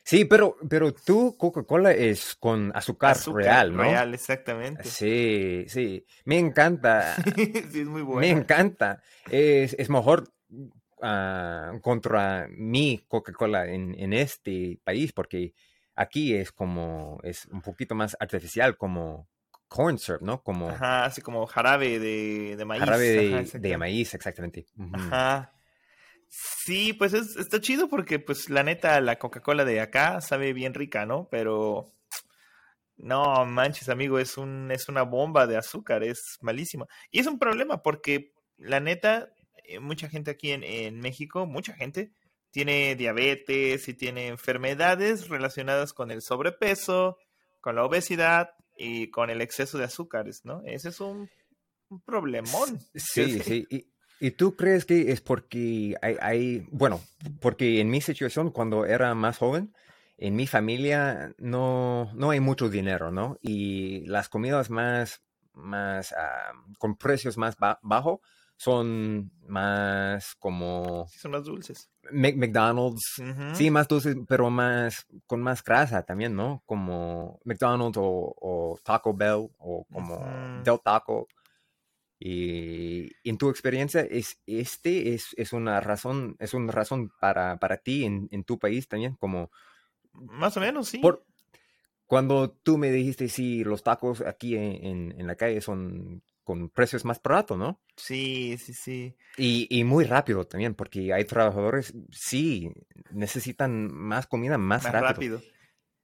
Sí, 0.06 0.26
pero, 0.26 0.56
pero 0.68 0.92
tú, 0.92 1.34
Coca-Cola 1.38 1.92
es 1.92 2.34
con 2.34 2.70
azúcar, 2.74 3.16
real, 3.32 3.74
¿no? 3.74 3.82
Real, 3.84 4.12
exactamente. 4.12 4.84
Sí, 4.84 5.64
sí. 5.66 6.04
Me 6.26 6.38
encanta. 6.38 7.16
sí, 7.36 7.80
es 7.80 7.86
muy 7.86 8.02
bueno. 8.02 8.20
Me 8.20 8.28
encanta. 8.28 9.02
Es, 9.30 9.74
es 9.78 9.88
mejor 9.88 10.30
uh, 10.50 11.80
contra 11.80 12.48
mi 12.50 13.02
Coca-Cola 13.08 13.66
en, 13.68 13.98
en, 13.98 14.12
este 14.12 14.78
país, 14.84 15.14
porque 15.14 15.54
aquí 15.94 16.34
es 16.34 16.52
como, 16.52 17.18
es 17.22 17.46
un 17.46 17.62
poquito 17.62 17.94
más 17.94 18.14
artificial, 18.20 18.76
como 18.76 19.30
corn 19.74 19.98
syrup, 19.98 20.22
¿no? 20.22 20.40
Como, 20.40 20.68
Ajá, 20.68 21.04
así 21.04 21.20
como 21.20 21.46
jarabe 21.46 21.98
de, 21.98 22.54
de 22.56 22.64
maíz. 22.64 22.84
Jarabe 22.84 23.08
de, 23.08 23.58
de 23.58 23.76
maíz, 23.76 24.14
exactamente. 24.14 24.66
Ajá. 24.92 25.52
Sí, 26.28 26.92
pues 26.92 27.12
es, 27.12 27.34
está 27.36 27.60
chido 27.60 27.88
porque, 27.88 28.20
pues, 28.20 28.50
la 28.50 28.62
neta, 28.62 29.00
la 29.00 29.18
Coca-Cola 29.18 29.64
de 29.64 29.80
acá 29.80 30.20
sabe 30.20 30.52
bien 30.52 30.74
rica, 30.74 31.06
¿no? 31.06 31.28
Pero 31.28 31.92
no 32.96 33.44
manches, 33.46 33.88
amigo, 33.88 34.20
es 34.20 34.38
un, 34.38 34.70
es 34.70 34.88
una 34.88 35.02
bomba 35.02 35.48
de 35.48 35.56
azúcar, 35.56 36.04
es 36.04 36.38
malísima. 36.40 36.86
Y 37.10 37.18
es 37.18 37.26
un 37.26 37.40
problema 37.40 37.82
porque, 37.82 38.32
la 38.56 38.78
neta, 38.78 39.32
eh, 39.64 39.80
mucha 39.80 40.08
gente 40.08 40.30
aquí 40.30 40.52
en, 40.52 40.62
en 40.62 41.00
México, 41.00 41.46
mucha 41.46 41.74
gente, 41.74 42.12
tiene 42.52 42.94
diabetes 42.94 43.88
y 43.88 43.94
tiene 43.94 44.28
enfermedades 44.28 45.28
relacionadas 45.28 45.92
con 45.92 46.12
el 46.12 46.22
sobrepeso, 46.22 47.18
con 47.60 47.74
la 47.74 47.84
obesidad 47.84 48.50
y 48.76 49.10
con 49.10 49.30
el 49.30 49.40
exceso 49.40 49.78
de 49.78 49.84
azúcares, 49.84 50.44
¿no? 50.44 50.62
Ese 50.64 50.88
es 50.88 51.00
un, 51.00 51.28
problemón. 52.04 52.80
Sí, 52.94 53.40
sí. 53.40 53.66
¿Y 54.20 54.30
tú 54.32 54.56
crees 54.56 54.84
que 54.84 55.12
es 55.12 55.20
porque 55.20 55.96
hay, 56.00 56.66
bueno, 56.70 57.00
porque 57.40 57.80
en 57.80 57.90
mi 57.90 58.00
situación, 58.00 58.50
cuando 58.50 58.86
era 58.86 59.14
más 59.14 59.38
joven, 59.38 59.74
en 60.16 60.36
mi 60.36 60.46
familia 60.46 61.34
no, 61.38 62.10
no 62.14 62.30
hay 62.30 62.40
mucho 62.40 62.68
dinero, 62.68 63.10
¿no? 63.10 63.38
Y 63.42 64.06
las 64.06 64.28
comidas 64.28 64.70
más, 64.70 65.22
más, 65.52 66.12
ah, 66.12 66.52
con 66.78 66.96
precios 66.96 67.36
más 67.36 67.56
bajos 67.82 68.20
son 68.56 69.30
más 69.46 70.34
como... 70.36 71.06
son 71.08 71.32
más 71.32 71.44
dulces. 71.44 71.90
McDonald's, 72.10 73.22
sí, 73.54 73.70
más 73.70 73.88
dulces, 73.88 74.16
pero 74.28 74.50
más, 74.50 75.06
con 75.26 75.42
más 75.42 75.62
grasa 75.62 76.02
también, 76.02 76.34
¿no? 76.36 76.62
Como 76.66 77.40
McDonald's 77.44 77.98
o, 78.00 78.78
Taco 78.82 79.14
Bell 79.14 79.48
o 79.58 79.86
como 79.92 80.18
Del 80.64 80.80
Taco. 80.80 81.26
Y, 82.18 83.10
en 83.28 83.36
tu 83.36 83.50
experiencia, 83.50 84.00
es, 84.00 84.40
este 84.46 85.14
es, 85.14 85.34
es, 85.36 85.52
una 85.52 85.80
razón, 85.80 86.36
es 86.38 86.54
una 86.54 86.72
razón 86.72 87.10
para, 87.20 87.58
para 87.58 87.78
ti 87.78 88.04
en, 88.04 88.28
en, 88.30 88.44
tu 88.44 88.58
país 88.58 88.88
también, 88.88 89.16
como... 89.16 89.50
Más 90.12 90.56
o 90.56 90.60
menos, 90.60 90.88
sí. 90.88 90.98
Por, 90.98 91.26
cuando 92.14 92.48
tú 92.48 92.78
me 92.78 92.92
dijiste, 92.92 93.28
sí, 93.28 93.64
los 93.64 93.82
tacos 93.82 94.20
aquí 94.20 94.54
en, 94.54 95.12
en, 95.18 95.26
la 95.26 95.34
calle 95.34 95.60
son 95.60 96.22
con 96.44 96.68
precios 96.70 97.04
más 97.04 97.20
baratos, 97.20 97.58
¿no? 97.58 97.82
Sí, 97.96 98.56
sí, 98.56 98.72
sí. 98.72 99.16
Y, 99.36 99.66
y, 99.68 99.82
muy 99.82 100.04
rápido 100.04 100.46
también, 100.46 100.76
porque 100.76 101.12
hay 101.12 101.24
trabajadores, 101.24 101.92
sí, 102.12 102.70
necesitan 103.10 103.92
más 103.92 104.28
comida 104.28 104.58
más, 104.58 104.84
más 104.84 104.92
rápido. 104.92 105.38
rápido. 105.38 105.42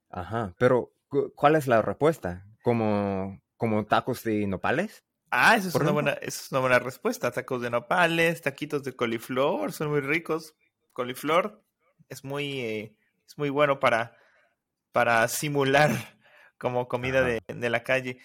Ajá, 0.09 0.53
pero 0.59 0.93
¿cuál 1.37 1.55
es 1.55 1.69
la 1.69 1.81
respuesta? 1.81 2.45
¿Como, 2.65 3.41
como 3.57 3.87
tacos 3.87 4.25
de 4.25 4.49
nopales? 4.49 5.05
Ah, 5.31 5.55
esa 5.55 5.69
es, 5.69 5.77
una 5.77 5.93
buena, 5.93 6.11
es 6.15 6.51
una 6.51 6.61
buena 6.61 6.81
respuesta. 6.81 7.31
Tacos 7.31 7.63
de 7.63 7.71
nopales, 7.71 8.43
taquitos 8.43 8.83
de 8.83 8.97
coliflor, 8.97 9.71
son 9.71 9.91
muy 9.91 10.01
ricos. 10.01 10.57
Coliflor 10.93 11.63
es 12.09 12.25
muy, 12.25 12.59
eh, 12.63 12.97
es 13.29 13.39
muy 13.39 13.49
bueno 13.49 13.79
para, 13.79 14.17
para 14.93 15.27
simular 15.29 15.91
como 16.59 16.89
comida 16.89 17.23
de, 17.23 17.41
de, 17.47 17.71
la 17.71 17.83
calle. 17.83 18.19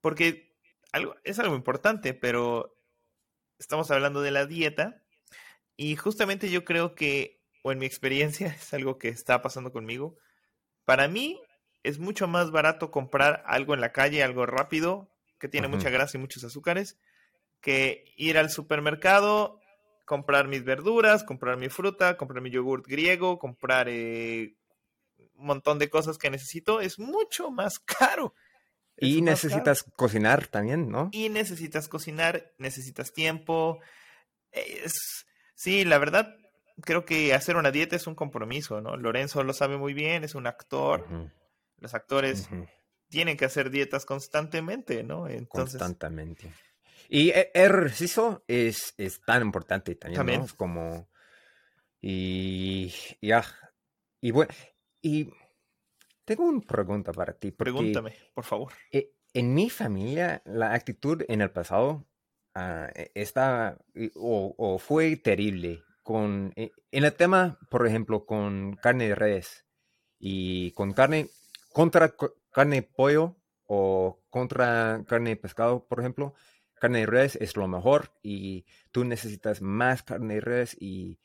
Porque 0.00 0.56
algo, 0.92 1.14
es 1.24 1.38
algo 1.38 1.54
importante, 1.54 2.14
pero 2.14 2.76
estamos 3.58 3.90
hablando 3.90 4.22
de 4.22 4.30
la 4.30 4.46
dieta. 4.46 5.02
Y 5.76 5.96
justamente 5.96 6.50
yo 6.50 6.64
creo 6.64 6.94
que 6.94 7.42
o 7.62 7.72
en 7.72 7.78
mi 7.78 7.86
experiencia, 7.86 8.48
es 8.60 8.74
algo 8.74 8.98
que 8.98 9.08
está 9.08 9.40
pasando 9.40 9.72
conmigo. 9.72 10.16
Para 10.84 11.08
mí 11.08 11.40
es 11.82 11.98
mucho 11.98 12.28
más 12.28 12.50
barato 12.50 12.90
comprar 12.90 13.42
algo 13.46 13.74
en 13.74 13.80
la 13.80 13.92
calle, 13.92 14.22
algo 14.22 14.46
rápido, 14.46 15.08
que 15.38 15.48
tiene 15.48 15.68
mucha 15.68 15.90
grasa 15.90 16.16
y 16.16 16.20
muchos 16.20 16.44
azúcares, 16.44 16.98
que 17.60 18.04
ir 18.16 18.38
al 18.38 18.50
supermercado, 18.50 19.60
comprar 20.04 20.46
mis 20.46 20.62
verduras, 20.62 21.24
comprar 21.24 21.56
mi 21.56 21.68
fruta, 21.68 22.16
comprar 22.16 22.40
mi 22.42 22.50
yogurt 22.50 22.86
griego, 22.86 23.40
comprar 23.40 23.88
eh, 23.88 24.54
montón 25.46 25.78
de 25.78 25.90
cosas 25.90 26.18
que 26.18 26.30
necesito. 26.30 26.80
Es 26.80 26.98
mucho 26.98 27.50
más 27.50 27.78
caro. 27.78 28.34
y 28.96 29.22
necesitas 29.22 29.84
cocinar 29.96 30.46
también, 30.46 30.90
¿no? 30.90 31.08
Y 31.12 31.28
necesitas 31.28 31.88
cocinar, 31.88 32.52
necesitas 32.58 33.12
tiempo. 33.12 33.80
Es, 34.50 35.26
sí, 35.54 35.84
la 35.84 35.98
verdad, 35.98 36.36
creo 36.82 37.04
que 37.04 37.34
hacer 37.34 37.56
una 37.56 37.70
dieta 37.70 37.96
es 37.96 38.06
un 38.06 38.14
compromiso, 38.14 38.80
¿no? 38.80 38.96
Lorenzo 38.96 39.42
lo 39.42 39.52
sabe 39.52 39.76
muy 39.76 39.94
bien, 39.94 40.24
es 40.24 40.34
un 40.34 40.46
actor. 40.46 41.06
Los 41.78 41.94
actores 41.94 42.48
tienen 43.08 43.36
que 43.36 43.44
hacer 43.44 43.70
dietas 43.70 44.04
constantemente, 44.06 45.02
¿no? 45.02 45.26
Entonces, 45.28 45.78
constantemente. 45.78 46.52
Y 47.08 47.30
el 47.30 47.50
ejercicio 47.52 48.44
es, 48.46 48.94
es 48.96 49.20
tan 49.20 49.42
importante 49.42 49.94
también, 49.96 50.40
¿no? 50.40 50.46
Como... 50.56 51.10
Y 52.00 52.92
ya. 53.20 53.44
Y 54.20 54.32
bueno, 54.32 54.52
y 55.02 55.30
tengo 56.24 56.44
una 56.44 56.60
pregunta 56.60 57.12
para 57.12 57.32
ti. 57.32 57.50
Pregúntame, 57.50 58.14
por 58.32 58.44
favor. 58.44 58.72
E, 58.90 59.12
en 59.34 59.54
mi 59.54 59.68
familia, 59.68 60.42
la 60.44 60.72
actitud 60.72 61.22
en 61.28 61.40
el 61.40 61.50
pasado 61.50 62.06
uh, 62.54 62.86
está 63.14 63.78
o, 64.14 64.78
fue 64.78 65.16
terrible. 65.16 65.82
Con, 66.02 66.52
e, 66.56 66.72
en 66.90 67.04
el 67.04 67.12
tema, 67.12 67.58
por 67.70 67.86
ejemplo, 67.86 68.24
con 68.24 68.76
carne 68.76 69.08
de 69.08 69.14
res 69.14 69.66
y 70.18 70.72
con 70.72 70.92
carne 70.92 71.28
contra 71.72 72.14
carne 72.50 72.76
de 72.76 72.82
pollo 72.82 73.36
o 73.66 74.22
contra 74.30 75.02
carne 75.06 75.30
de 75.30 75.36
pescado, 75.36 75.86
por 75.88 76.00
ejemplo, 76.00 76.34
carne 76.74 77.00
de 77.00 77.06
res 77.06 77.36
es 77.36 77.56
lo 77.56 77.66
mejor 77.68 78.12
y 78.22 78.66
tú 78.90 79.04
necesitas 79.04 79.62
más 79.62 80.02
carne 80.02 80.34
de 80.34 80.40
res 80.40 80.76
y, 80.80 81.18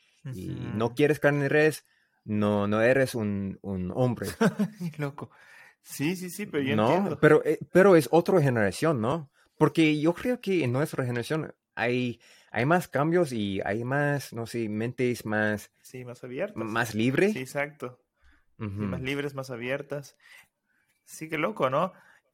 no 0.74 0.94
quieres 0.94 1.20
carne 1.20 1.44
de 1.44 1.50
res, 1.50 1.86
no, 2.28 2.68
no 2.68 2.82
eres 2.82 3.16
un, 3.16 3.58
hombre. 3.96 4.28
Loco. 4.98 5.32
Sí, 5.82 6.18
sí, 6.18 6.30
sí, 6.30 6.46
pero 6.46 6.62
yo 6.62 6.76
no, 6.76 7.18
Pero, 7.22 7.42
eh, 7.46 7.60
pero 7.72 7.96
es 7.96 8.10
otra 8.12 8.42
generación, 8.42 9.00
¿no? 9.00 9.32
Porque 9.58 10.00
yo 10.00 10.13
creo 10.13 10.42
que 10.42 10.66
en 10.66 10.74
nuestra 10.74 11.06
generación 11.06 11.56
hay, 11.76 12.20
hay 12.52 12.66
más 12.66 12.90
cambios 12.90 13.32
y 13.32 13.62
hay 13.63 13.86
más, 13.86 14.34
no 14.34 14.46
sé, 14.46 14.68
mentes 14.68 15.26
más... 15.26 15.72
Sí, 15.82 16.04
más 16.04 16.22
abiertas. 16.24 16.58
Más 16.58 16.94
libres. 16.94 17.34
Sí, 17.34 17.40
exacto. 17.40 18.00
Más 18.58 19.02
libres, 19.02 19.34
más 19.34 19.50
abiertas. 19.50 20.18
Sí, 21.06 21.30
qué 21.30 21.38
loco, 21.38 21.70
¿no? 21.70 21.94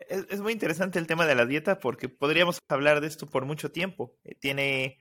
Es, 0.09 0.41
muy 0.41 0.53
interesante 0.53 0.97
el 0.97 1.05
tema 1.05 1.27
de 1.27 1.35
la 1.35 1.45
dieta 1.45 1.79
porque 1.79 2.09
podríamos 2.09 2.59
hablar 2.67 3.01
de 3.01 3.07
esto 3.07 3.27
por 3.27 3.45
mucho 3.45 3.71
tiempo. 3.71 4.15
Eh, 4.23 4.33
tiene, 4.33 4.99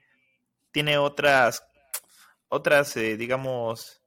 tiene 0.71 0.97
otras, 0.97 1.65
otras 2.49 2.95
eh, 2.97 3.17
digamos, 3.17 4.02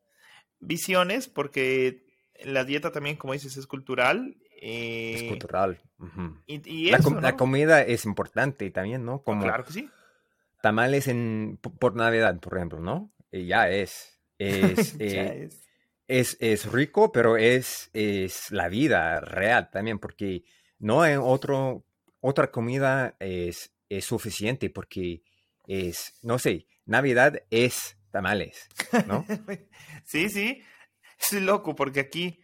visiones 0.61 1.29
porque 1.29 2.07
la 2.45 2.65
dieta 2.65 2.93
también, 2.93 3.17
como 3.17 3.33
dices, 3.33 3.57
es 3.57 3.67
cultural. 3.67 4.37
es 4.61 5.23
eh, 5.23 5.29
cultural. 5.29 5.81
y, 6.47 6.91
la, 6.91 7.37
comida 7.37 7.83
es 7.83 8.05
importante 8.05 8.71
también, 8.71 9.05
¿no? 9.05 9.23
Como 9.23 9.43
claro 9.43 9.65
que 9.65 9.73
sí. 9.73 9.91
Tamales 10.63 11.09
en, 11.09 11.59
por 11.61 11.95
Navidad, 11.95 12.39
por 12.41 12.57
ejemplo, 12.57 12.81
¿no? 12.81 13.13
ya 13.33 13.69
es. 13.69 14.13
Es, 14.39 14.95
es. 16.09 16.37
es. 16.41 16.71
rico, 16.71 17.11
pero 17.11 17.39
es, 17.39 17.89
es 17.95 18.51
la 18.51 18.69
vida 18.69 19.19
real 19.21 19.71
también, 19.71 19.99
porque 19.99 20.45
no 20.79 21.01
hay 21.01 21.17
otro, 21.17 21.87
otra 22.21 22.51
comida 22.51 23.17
es, 23.19 23.73
es 23.89 24.05
suficiente 24.05 24.69
porque 24.69 25.23
es, 25.67 26.19
no 26.23 26.39
sé, 26.39 26.67
Navidad 26.85 27.43
es 27.51 27.97
tamales, 28.11 28.69
¿no? 29.07 29.25
sí, 30.07 30.31
sí, 30.31 30.63
es 31.19 31.33
loco 31.43 31.75
porque 31.75 32.01
aquí, 32.01 32.41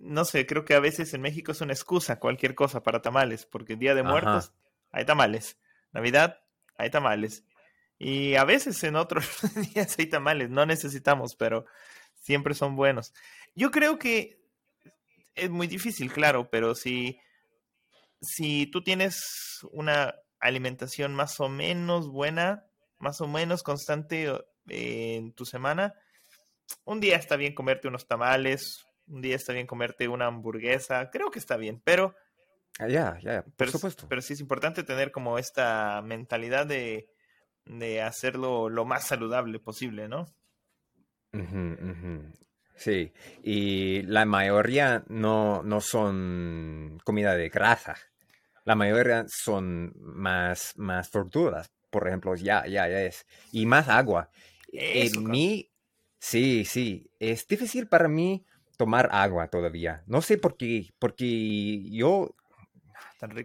no 0.00 0.24
sé, 0.24 0.46
creo 0.46 0.64
que 0.64 0.74
a 0.74 0.80
veces 0.80 1.12
en 1.12 1.20
México 1.20 1.52
es 1.52 1.60
una 1.60 1.72
excusa 1.72 2.18
cualquier 2.18 2.54
cosa 2.54 2.82
para 2.82 3.02
tamales, 3.02 3.44
porque 3.44 3.76
Día 3.76 3.94
de 3.94 4.02
Muertos 4.02 4.52
hay 4.90 5.04
tamales, 5.04 5.58
Navidad 5.92 6.40
hay 6.76 6.90
tamales, 6.90 7.44
y 7.98 8.34
a 8.34 8.44
veces 8.44 8.82
en 8.84 8.96
otros 8.96 9.26
días 9.74 9.96
hay 9.98 10.06
tamales, 10.06 10.50
no 10.50 10.66
necesitamos, 10.66 11.36
pero 11.36 11.66
siempre 12.14 12.54
son 12.54 12.76
buenos. 12.76 13.12
Yo 13.54 13.70
creo 13.70 13.98
que 13.98 14.40
es 15.34 15.50
muy 15.50 15.66
difícil, 15.66 16.12
claro, 16.12 16.48
pero 16.50 16.74
si, 16.74 17.18
si 18.20 18.66
tú 18.66 18.82
tienes 18.82 19.66
una 19.72 20.14
alimentación 20.38 21.14
más 21.14 21.40
o 21.40 21.48
menos 21.48 22.08
buena, 22.08 22.66
más 22.98 23.20
o 23.20 23.26
menos 23.26 23.62
constante 23.62 24.28
eh, 24.68 25.16
en 25.16 25.32
tu 25.32 25.44
semana, 25.44 25.94
un 26.84 27.00
día 27.00 27.16
está 27.16 27.36
bien 27.36 27.54
comerte 27.54 27.88
unos 27.88 28.06
tamales, 28.06 28.84
un 29.06 29.20
día 29.20 29.36
está 29.36 29.52
bien 29.52 29.66
comerte 29.66 30.08
una 30.08 30.26
hamburguesa, 30.26 31.10
creo 31.10 31.30
que 31.30 31.38
está 31.38 31.56
bien, 31.56 31.80
pero... 31.84 32.14
Ah, 32.78 32.88
ya, 32.88 33.18
ya, 33.22 33.42
por 33.42 33.52
pero, 33.56 33.70
supuesto. 33.70 34.06
Pero 34.08 34.20
sí 34.20 34.32
es 34.32 34.40
importante 34.40 34.82
tener 34.82 35.12
como 35.12 35.38
esta 35.38 36.02
mentalidad 36.02 36.66
de, 36.66 37.08
de 37.64 38.02
hacerlo 38.02 38.68
lo 38.68 38.84
más 38.84 39.06
saludable 39.06 39.58
posible, 39.60 40.08
¿no? 40.08 40.26
Sí, 42.76 43.12
y 43.42 44.02
la 44.02 44.24
mayoría 44.24 45.04
no, 45.08 45.62
no 45.62 45.80
son 45.80 47.00
comida 47.04 47.36
de 47.36 47.48
grasa. 47.48 47.96
La 48.64 48.74
mayoría 48.74 49.26
son 49.28 49.92
más, 49.96 50.72
más 50.76 51.10
torturas, 51.10 51.70
por 51.90 52.08
ejemplo, 52.08 52.34
ya, 52.34 52.66
ya, 52.66 52.88
ya 52.88 53.02
es. 53.02 53.26
Y 53.52 53.66
más 53.66 53.88
agua. 53.88 54.30
en 54.72 55.24
mí, 55.24 55.70
sí, 56.24 56.64
sí, 56.64 57.10
es 57.18 57.46
difícil 57.46 57.86
para 57.86 58.08
mí 58.08 58.46
tomar 58.76 59.08
agua 59.12 59.48
todavía. 59.48 60.02
No 60.06 60.22
sé 60.22 60.38
por 60.38 60.56
qué, 60.56 60.88
porque 60.98 61.82
yo, 61.90 62.34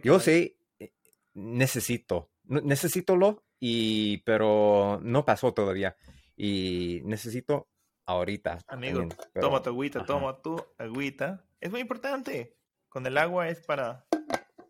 yo 0.02 0.18
sé, 0.18 0.56
eh, 0.78 0.92
necesito, 1.34 2.30
necesito 2.44 3.16
lo, 3.16 3.44
y, 3.58 4.18
pero 4.18 4.98
no 5.02 5.24
pasó 5.24 5.52
todavía. 5.52 5.96
Y 6.36 7.02
necesito 7.04 7.68
ahorita. 8.06 8.58
Amigo, 8.66 9.06
toma 9.38 9.62
tu 9.62 9.68
agüita, 9.68 10.04
toma 10.06 10.40
tu 10.40 10.56
agüita. 10.78 11.44
Es 11.60 11.70
muy 11.70 11.80
importante. 11.80 12.56
Con 12.88 13.06
el 13.06 13.18
agua 13.18 13.48
es 13.48 13.60
para 13.60 14.06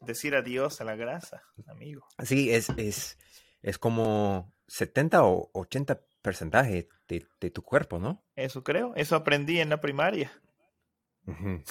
decir 0.00 0.34
adiós 0.34 0.80
a 0.80 0.84
la 0.84 0.96
grasa, 0.96 1.42
amigo. 1.68 2.06
Sí, 2.24 2.52
es, 2.52 2.68
es, 2.70 3.18
es 3.62 3.78
como 3.78 4.52
70 4.66 5.24
o 5.24 5.50
80 5.54 6.00
porcentaje 6.20 6.88
de, 7.40 7.50
tu 7.50 7.62
cuerpo, 7.62 7.98
¿no? 7.98 8.22
Eso 8.36 8.62
creo, 8.62 8.94
eso 8.96 9.16
aprendí 9.16 9.60
en 9.60 9.70
la 9.70 9.80
primaria. 9.80 10.32
no 11.26 11.62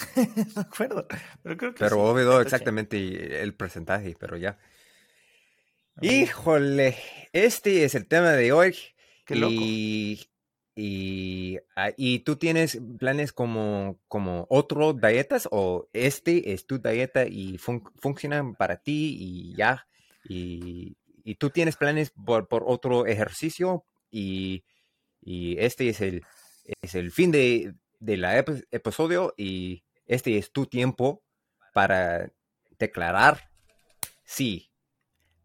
acuerdo, 0.61 1.07
pero 1.41 1.57
creo 1.57 1.73
que 1.73 1.79
Pero 1.79 2.03
obvio 2.03 2.41
exactamente 2.41 3.41
el 3.41 3.53
porcentaje, 3.55 4.15
pero 4.19 4.37
ya. 4.37 4.57
Híjole, 6.01 6.97
este 7.33 7.83
es 7.83 7.95
el 7.95 8.07
tema 8.07 8.31
de 8.31 8.51
hoy. 8.51 8.75
Qué 9.25 9.35
loco. 9.35 9.53
Y 9.53 10.29
Ah, 11.75 11.91
y, 11.97 12.19
tú 12.19 12.37
tienes 12.37 12.79
planes 12.99 13.33
como, 13.33 13.99
como 14.07 14.47
otro 14.49 14.93
dietas 14.93 15.47
o 15.51 15.89
este 15.91 16.53
es 16.53 16.67
tu 16.67 16.79
dieta 16.79 17.25
y 17.25 17.57
funcionan 17.57 18.55
para 18.55 18.77
ti 18.77 19.17
y 19.19 19.55
ya. 19.57 19.87
Y, 20.23 20.95
tú 21.37 21.49
tienes 21.49 21.75
planes 21.75 22.11
por, 22.11 22.47
otro 22.65 23.05
ejercicio 23.07 23.83
y, 24.09 24.63
este 25.21 25.89
es 25.89 26.01
el, 26.01 26.23
es 26.81 26.95
el 26.95 27.11
fin 27.11 27.31
de, 27.31 27.73
de 27.99 28.17
la 28.17 28.37
episodio 28.37 29.33
y 29.37 29.83
este 30.05 30.37
es 30.37 30.51
tu 30.51 30.65
tiempo 30.65 31.23
para 31.73 32.31
declarar 32.77 33.49
sí. 34.23 34.71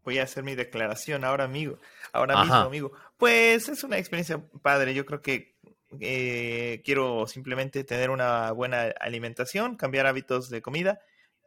Voy 0.03 0.19
a 0.19 0.23
hacer 0.23 0.43
mi 0.43 0.53
declaración 0.53 1.23
ahora, 1.23 1.45
amigo. 1.45 1.79
Ahora 2.13 2.41
mismo, 2.41 2.55
amigo. 2.55 2.91
Pues 3.17 3.67
es 3.69 3.83
una 3.83 3.97
experiencia 3.97 4.39
padre. 4.61 4.93
Yo 4.93 5.05
creo 5.05 5.21
que 5.21 5.55
eh, 5.99 6.81
quiero 6.85 7.25
simplemente 7.25 7.83
tener 7.83 8.11
una 8.11 8.51
buena 8.51 8.93
alimentación, 8.99 9.75
cambiar 9.75 10.05
hábitos 10.05 10.49
de 10.49 10.61
comida. 10.61 10.99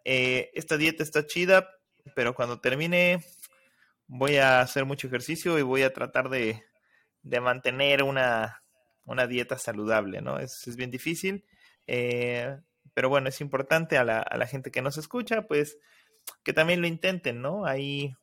Eh, 0.05 0.51
esta 0.55 0.77
dieta 0.77 1.05
está 1.05 1.25
chida, 1.25 1.71
pero 2.17 2.35
cuando 2.35 2.61
termine 2.61 3.25
voy 4.07 4.38
a 4.38 4.61
hacer 4.61 4.85
mucho 4.85 5.07
ejercicio 5.07 5.59
y 5.59 5.62
voy 5.62 5.83
a 5.83 5.93
tratar 5.93 6.29
de, 6.29 6.64
mantener 7.22 8.02
una, 8.02 8.62
dieta 9.28 9.59
saludable, 9.59 10.20
¿no? 10.20 10.38
Es, 10.38 10.66
es 10.66 10.76
bien 10.76 10.90
difícil, 10.90 11.44
eh, 11.87 12.59
pero 12.94 13.09
bueno, 13.09 13.28
es 13.28 13.40
importante 13.40 13.96
a 13.96 14.04
la, 14.04 14.18
a 14.20 14.37
la 14.37 14.46
gente 14.46 14.70
que 14.70 14.83
nos 14.83 14.98
escucha, 14.98 15.42
pues 15.42 15.78
que 16.42 16.52
también 16.52 16.81
lo 16.81 16.87
intenten, 16.87 17.40
¿no? 17.40 17.64
Ahí 17.64 18.14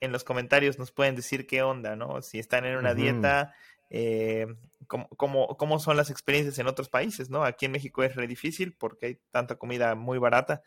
en 0.00 0.12
los 0.12 0.24
comentarios 0.24 0.78
nos 0.78 0.92
pueden 0.92 1.16
decir 1.16 1.46
qué 1.46 1.62
onda, 1.62 1.96
¿no? 1.96 2.22
Si 2.22 2.38
están 2.38 2.64
en 2.64 2.76
una 2.76 2.94
dieta 2.94 3.54
eh, 3.90 4.46
cómo, 4.86 5.48
cómo, 5.56 5.78
son 5.78 5.96
las 5.96 6.10
experiencias 6.10 6.58
en 6.58 6.66
otros 6.66 6.88
países, 6.88 7.30
¿no? 7.30 7.44
Aquí 7.44 7.66
en 7.66 7.72
México 7.72 8.02
es 8.02 8.14
re 8.14 8.26
difícil 8.26 8.74
porque 8.74 9.06
hay 9.06 9.20
tanta 9.30 9.56
comida 9.56 9.94
muy 9.94 10.18
barata, 10.18 10.62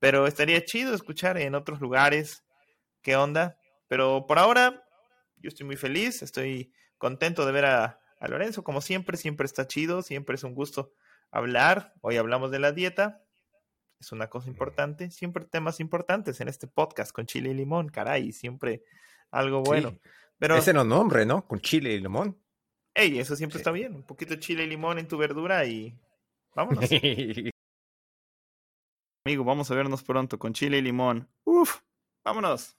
pero 0.00 0.26
estaría 0.26 0.64
chido 0.64 0.94
escuchar 0.94 1.38
en 1.38 1.54
otros 1.54 1.80
lugares 1.80 2.44
qué 3.02 3.16
onda. 3.16 3.58
Pero 3.88 4.26
por 4.26 4.38
ahora, 4.38 4.84
yo 5.36 5.48
estoy 5.48 5.66
muy 5.66 5.76
feliz, 5.76 6.22
estoy 6.22 6.72
contento 7.04 7.44
de 7.44 7.52
ver 7.52 7.66
a, 7.66 8.00
a 8.18 8.28
Lorenzo, 8.28 8.64
como 8.64 8.80
siempre, 8.80 9.18
siempre 9.18 9.44
está 9.44 9.66
chido, 9.66 10.00
siempre 10.00 10.36
es 10.36 10.42
un 10.42 10.54
gusto 10.54 10.94
hablar. 11.30 11.92
Hoy 12.00 12.16
hablamos 12.16 12.50
de 12.50 12.58
la 12.58 12.72
dieta, 12.72 13.22
es 14.00 14.10
una 14.10 14.30
cosa 14.30 14.48
importante, 14.48 15.10
siempre 15.10 15.44
temas 15.44 15.80
importantes 15.80 16.40
en 16.40 16.48
este 16.48 16.66
podcast 16.66 17.12
con 17.12 17.26
chile 17.26 17.50
y 17.50 17.54
limón, 17.54 17.90
caray, 17.90 18.32
siempre 18.32 18.84
algo 19.30 19.62
bueno. 19.62 19.98
Pero, 20.38 20.56
Ese 20.56 20.72
no 20.72 20.82
nombre, 20.82 21.26
¿no? 21.26 21.46
Con 21.46 21.60
chile 21.60 21.92
y 21.92 22.00
limón. 22.00 22.40
Ey, 22.94 23.18
eso 23.18 23.36
siempre 23.36 23.58
está 23.58 23.70
bien. 23.70 23.94
Un 23.94 24.04
poquito 24.04 24.32
de 24.32 24.40
chile 24.40 24.64
y 24.64 24.66
limón 24.66 24.98
en 24.98 25.06
tu 25.06 25.18
verdura 25.18 25.66
y 25.66 25.94
vámonos. 26.54 26.88
Amigo, 29.26 29.44
vamos 29.44 29.70
a 29.70 29.74
vernos 29.74 30.02
pronto 30.02 30.38
con 30.38 30.54
chile 30.54 30.78
y 30.78 30.82
limón. 30.82 31.28
Uf, 31.44 31.80
vámonos. 32.24 32.78